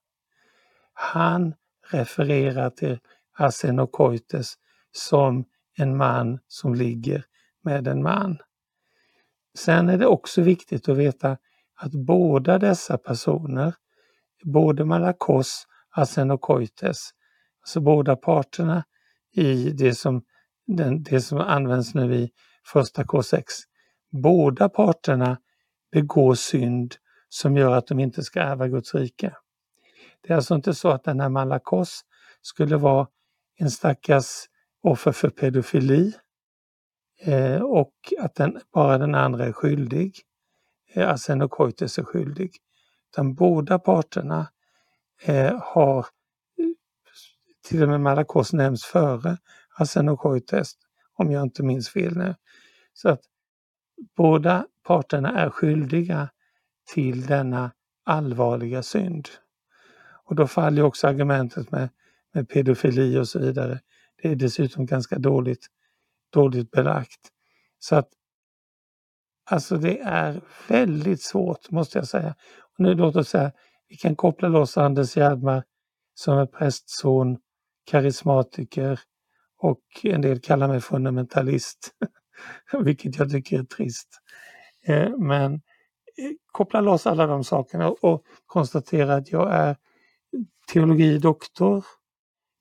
[0.92, 1.54] Han
[1.90, 2.98] refererar till
[3.38, 4.54] Asenokoites
[4.92, 5.44] som
[5.80, 7.24] en man som ligger
[7.62, 8.38] med en man.
[9.58, 11.36] Sen är det också viktigt att veta
[11.76, 13.74] att båda dessa personer,
[14.44, 15.66] både Malakos
[15.96, 17.10] och Asenokoites,
[17.60, 18.84] alltså båda parterna
[19.32, 20.22] i det som,
[20.66, 22.30] den, det som används nu i
[22.66, 23.44] första K6,
[24.12, 25.38] båda parterna
[25.92, 26.94] begår synd
[27.28, 29.36] som gör att de inte ska ärva Guds rike.
[30.20, 32.00] Det är alltså inte så att den här Malakos
[32.42, 33.06] skulle vara
[33.56, 34.26] en stackars
[34.82, 36.12] offer för pedofili
[37.20, 40.20] eh, och att den, bara den andra är skyldig.
[40.94, 42.56] Eh, Asenokoites är skyldig.
[43.12, 44.50] Utan båda parterna
[45.22, 46.04] eh, har, eh,
[47.68, 49.38] till och med Malakos nämns före
[49.78, 50.72] Asenokoites,
[51.14, 52.34] om jag inte minns fel nu.
[52.92, 53.20] Så att
[54.16, 56.30] båda parterna är skyldiga
[56.94, 57.72] till denna
[58.04, 59.28] allvarliga synd.
[60.24, 61.88] Och då faller också argumentet med,
[62.34, 63.80] med pedofili och så vidare.
[64.22, 65.66] Det är dessutom ganska dåligt,
[66.32, 67.20] dåligt belagt.
[67.78, 68.08] Så att
[69.50, 72.34] Alltså det är väldigt svårt måste jag säga.
[72.60, 73.52] Och nu låt oss säga,
[73.88, 75.64] vi kan koppla loss Anders Gerdmar
[76.14, 77.38] som är prästson,
[77.90, 79.00] karismatiker
[79.58, 81.94] och en del kallar mig fundamentalist,
[82.84, 84.08] vilket jag tycker är trist.
[84.86, 85.60] Eh, men eh,
[86.52, 89.76] koppla loss alla de sakerna och konstatera att jag är
[90.72, 91.84] teologidoktor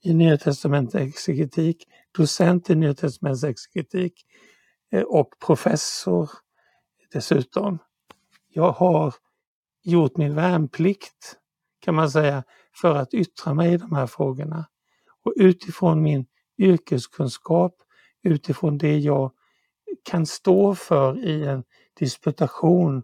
[0.02, 1.88] i Nya Testamentets exegetik,
[2.18, 4.26] docent i Nya Testamentets exegetik
[4.91, 6.30] eh, och professor
[7.14, 7.80] dessutom.
[8.47, 9.14] Jag har
[9.84, 11.38] gjort min värnplikt
[11.80, 12.43] kan man säga
[12.76, 14.66] för att yttra mig i de här frågorna.
[15.24, 16.26] Och utifrån min
[16.58, 17.76] yrkeskunskap,
[18.24, 19.32] utifrån det jag
[20.04, 21.64] kan stå för i en
[22.00, 23.04] disputation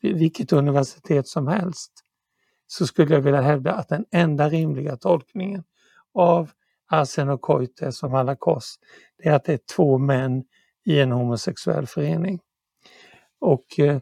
[0.00, 1.92] vid vilket universitet som helst,
[2.66, 5.64] så skulle jag vilja hävda att den enda rimliga tolkningen
[6.14, 6.50] av
[6.90, 8.78] Arsen och Koites och Malakos,
[9.18, 10.44] det är att det är två män
[10.84, 12.40] i en homosexuell förening.
[13.40, 13.98] Och eh,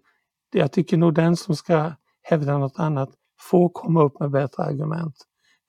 [0.52, 1.92] jag tycker nog den som ska
[2.22, 5.14] hävda något annat får komma upp med bättre argument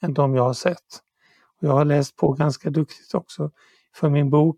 [0.02, 1.02] än de jag har sett.
[1.58, 3.52] Och jag har läst på ganska duktigt också
[3.96, 4.58] för min bok,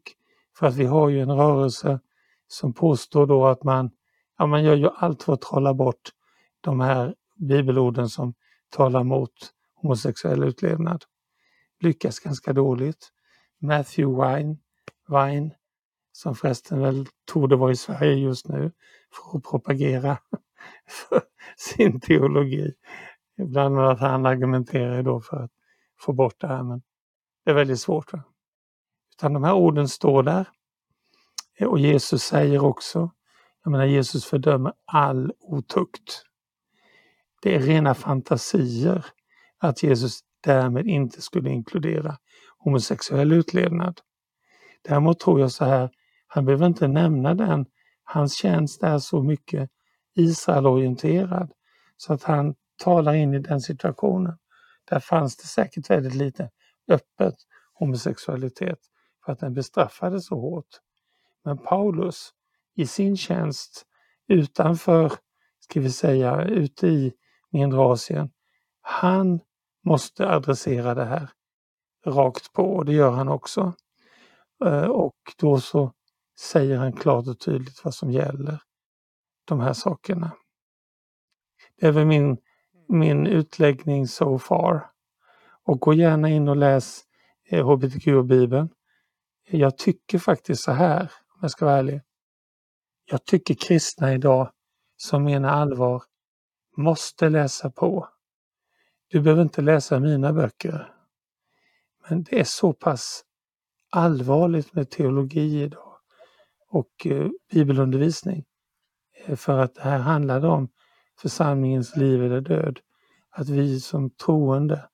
[0.57, 1.99] för att vi har ju en rörelse
[2.47, 3.91] som påstår då att man,
[4.37, 6.09] ja, man gör ju allt för att trolla bort
[6.61, 8.33] de här bibelorden som
[8.69, 9.31] talar mot
[9.75, 11.03] homosexuell utlevnad.
[11.83, 13.11] Lyckas ganska dåligt.
[13.61, 14.57] Matthew Wine,
[15.07, 15.51] Wine
[16.11, 18.71] som förresten väl torde vara i Sverige just nu,
[19.11, 20.17] för att propagera
[20.87, 21.21] för
[21.57, 22.73] sin teologi.
[23.37, 25.51] Ibland att han argumenterar då för att
[25.99, 26.81] få bort det här, men
[27.45, 28.13] det är väldigt svårt.
[28.13, 28.23] Va?
[29.17, 30.49] Utan de här orden står där.
[31.67, 33.11] Och Jesus säger också,
[33.63, 36.25] jag menar Jesus fördömer all otukt.
[37.41, 39.05] Det är rena fantasier
[39.57, 42.17] att Jesus därmed inte skulle inkludera
[42.57, 43.99] homosexuell utlevnad.
[44.81, 45.89] Däremot tror jag så här,
[46.27, 47.65] han behöver inte nämna den.
[48.03, 49.69] Hans tjänst är så mycket
[50.15, 51.51] Israelorienterad
[51.97, 54.37] så att han talar in i den situationen.
[54.89, 56.49] Där fanns det säkert väldigt lite
[56.87, 57.35] öppet
[57.73, 58.79] homosexualitet
[59.25, 60.79] för att den bestraffades så hårt.
[61.43, 62.29] Men Paulus
[62.75, 63.85] i sin tjänst
[64.27, 65.11] utanför,
[65.59, 67.13] ska vi säga, ute i
[67.51, 68.29] mindre Asien,
[68.81, 69.39] han
[69.83, 71.29] måste adressera det här
[72.05, 73.73] rakt på och det gör han också.
[74.65, 75.93] Eh, och då så
[76.39, 78.59] säger han klart och tydligt vad som gäller
[79.45, 80.31] de här sakerna.
[81.79, 82.37] Det är väl min,
[82.87, 84.89] min utläggning so far.
[85.65, 87.01] Och gå gärna in och läs
[87.49, 88.69] eh, hbtq och bibeln.
[89.47, 92.01] Jag tycker faktiskt så här, om jag ska vara ärlig.
[93.05, 94.51] Jag tycker kristna idag
[94.97, 96.03] som menar allvar
[96.77, 98.07] måste läsa på.
[99.13, 100.93] Du behöver inte läsa mina böcker.
[102.09, 103.23] Men det är så pass
[103.89, 105.97] allvarligt med teologi idag
[106.69, 108.45] och eh, bibelundervisning.
[109.25, 110.69] Eh, för att det här handlar om
[111.21, 112.79] församlingens liv eller död.
[113.29, 114.89] Att vi som troende,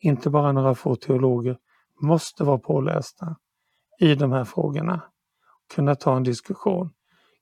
[0.00, 1.58] inte bara några få teologer,
[2.00, 3.36] måste vara pålästa
[3.98, 5.02] i de här frågorna.
[5.74, 6.90] Kunna ta en diskussion.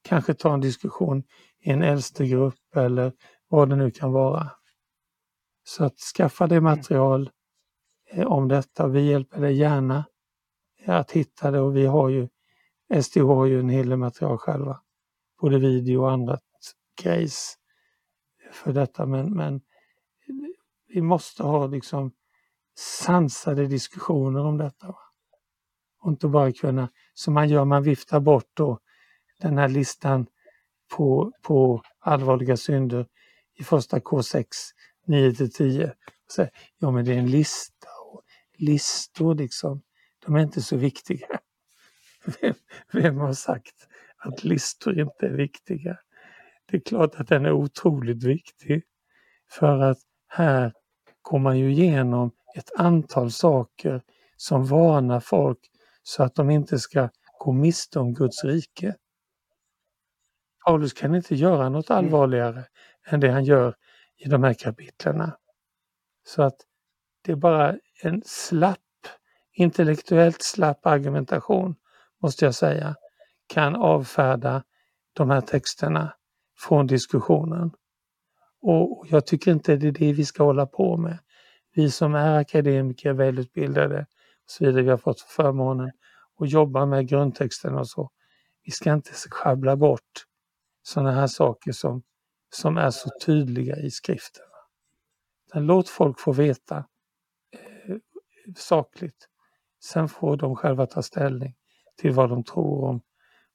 [0.02, 1.22] Kanske ta en diskussion
[1.60, 3.12] i en äldste grupp eller
[3.48, 4.50] vad det nu kan vara.
[5.64, 7.30] Så att skaffa dig material
[8.10, 8.88] eh, om detta.
[8.88, 10.04] Vi hjälper dig gärna
[10.86, 12.28] att hitta det och vi har ju
[13.02, 14.80] SDH har ju en hel del material själva.
[15.40, 16.38] Både video och andra
[17.02, 17.56] grejs
[18.52, 19.60] för detta men, men
[20.88, 22.12] vi måste ha liksom
[22.78, 24.86] sansade diskussioner om detta.
[24.86, 24.98] Va?
[26.00, 28.78] Och inte bara kunna, som man gör, man viftar bort då
[29.40, 30.26] den här listan
[30.96, 33.06] på, på allvarliga synder
[33.58, 34.44] i första K6,
[35.10, 35.92] 9-10.
[36.78, 38.22] Ja men det är en lista och
[38.58, 39.82] listor liksom,
[40.26, 41.26] de är inte så viktiga.
[42.40, 42.54] Vem,
[42.92, 43.74] vem har sagt
[44.16, 45.98] att listor inte är viktiga?
[46.70, 48.82] Det är klart att den är otroligt viktig.
[49.50, 49.98] För att
[50.28, 50.72] här
[51.22, 54.02] går man ju igenom ett antal saker
[54.36, 55.58] som varnar folk
[56.02, 57.08] så att de inte ska
[57.38, 58.96] gå miste om Guds rike.
[60.64, 61.98] Paulus kan inte göra något mm.
[62.04, 62.64] allvarligare
[63.06, 63.74] än det han gör
[64.24, 65.36] i de här kapitlerna.
[66.26, 66.56] Så att
[67.24, 68.78] det är bara en slapp,
[69.52, 71.74] intellektuellt slapp argumentation,
[72.22, 72.96] måste jag säga,
[73.46, 74.62] kan avfärda
[75.12, 76.14] de här texterna
[76.58, 77.70] från diskussionen.
[78.62, 81.18] Och jag tycker inte det är det vi ska hålla på med.
[81.74, 84.00] Vi som är akademiker, välutbildade
[84.44, 85.90] och så vidare, vi har fått förmånen
[86.40, 88.10] att jobba med grundtexterna och så.
[88.64, 90.26] Vi ska inte schabbla bort
[90.82, 92.02] sådana här saker som,
[92.50, 94.44] som är så tydliga i skriften.
[95.54, 96.76] Låt folk få veta
[97.52, 97.96] eh,
[98.56, 99.28] sakligt.
[99.84, 101.54] Sen får de själva ta ställning
[101.96, 103.00] till vad de tror om,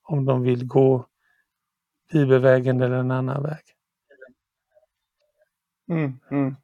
[0.03, 1.07] om de vill gå
[2.11, 3.63] bibelvägen eller en annan väg.
[5.89, 6.55] Mm, mm.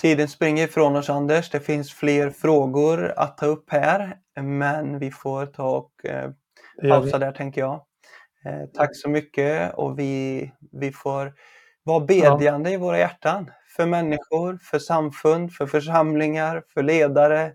[0.00, 1.50] Tiden springer ifrån oss Anders.
[1.50, 6.30] Det finns fler frågor att ta upp här, men vi får ta och eh,
[6.88, 7.87] pausa där tänker jag.
[8.48, 11.34] Eh, tack så mycket och vi, vi får
[11.82, 12.74] vara bedjande ja.
[12.74, 17.52] i våra hjärtan för människor, för samfund, för församlingar, för ledare,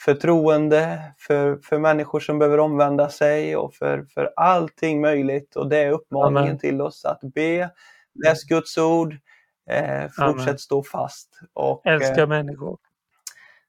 [0.00, 5.56] för troende, för, för människor som behöver omvända sig och för, för allting möjligt.
[5.56, 6.58] Och det är uppmaningen Amen.
[6.58, 7.70] till oss att be,
[8.24, 9.16] läs Guds ord,
[9.70, 10.58] eh, fortsätt Amen.
[10.58, 11.40] stå fast.
[11.52, 12.78] Och, Älska eh, människor.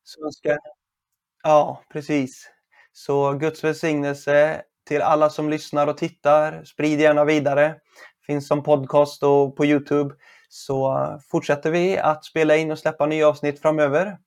[0.03, 0.57] Så ska,
[1.43, 2.51] ja, precis.
[2.91, 6.63] Så Guds välsignelse till alla som lyssnar och tittar.
[6.63, 7.75] Sprid gärna vidare.
[8.27, 10.15] Finns som podcast och på Youtube.
[10.49, 14.17] Så fortsätter vi att spela in och släppa nya avsnitt framöver.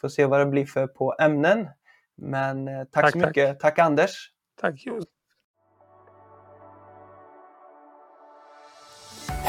[0.00, 1.68] Får se vad det blir för på ämnen.
[2.16, 3.60] Men eh, tack, tack så mycket.
[3.60, 4.30] Tack, tack Anders.
[4.60, 4.86] Tack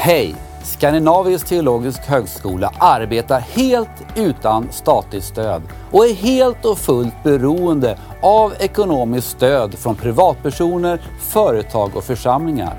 [0.02, 0.34] Hej!
[0.62, 8.54] Skandinavisk teologisk högskola arbetar helt utan statligt stöd och är helt och fullt beroende av
[8.58, 12.74] ekonomiskt stöd från privatpersoner, företag och församlingar.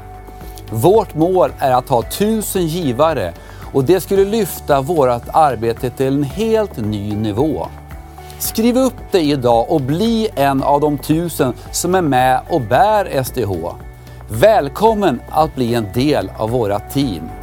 [0.72, 3.34] Vårt mål är att ha tusen givare
[3.74, 7.68] och det skulle lyfta vårt arbete till en helt ny nivå.
[8.40, 13.24] Skriv upp dig idag och bli en av de tusen som är med och bär
[13.24, 13.91] SDH.
[14.34, 17.41] Välkommen att bli en del av våra team.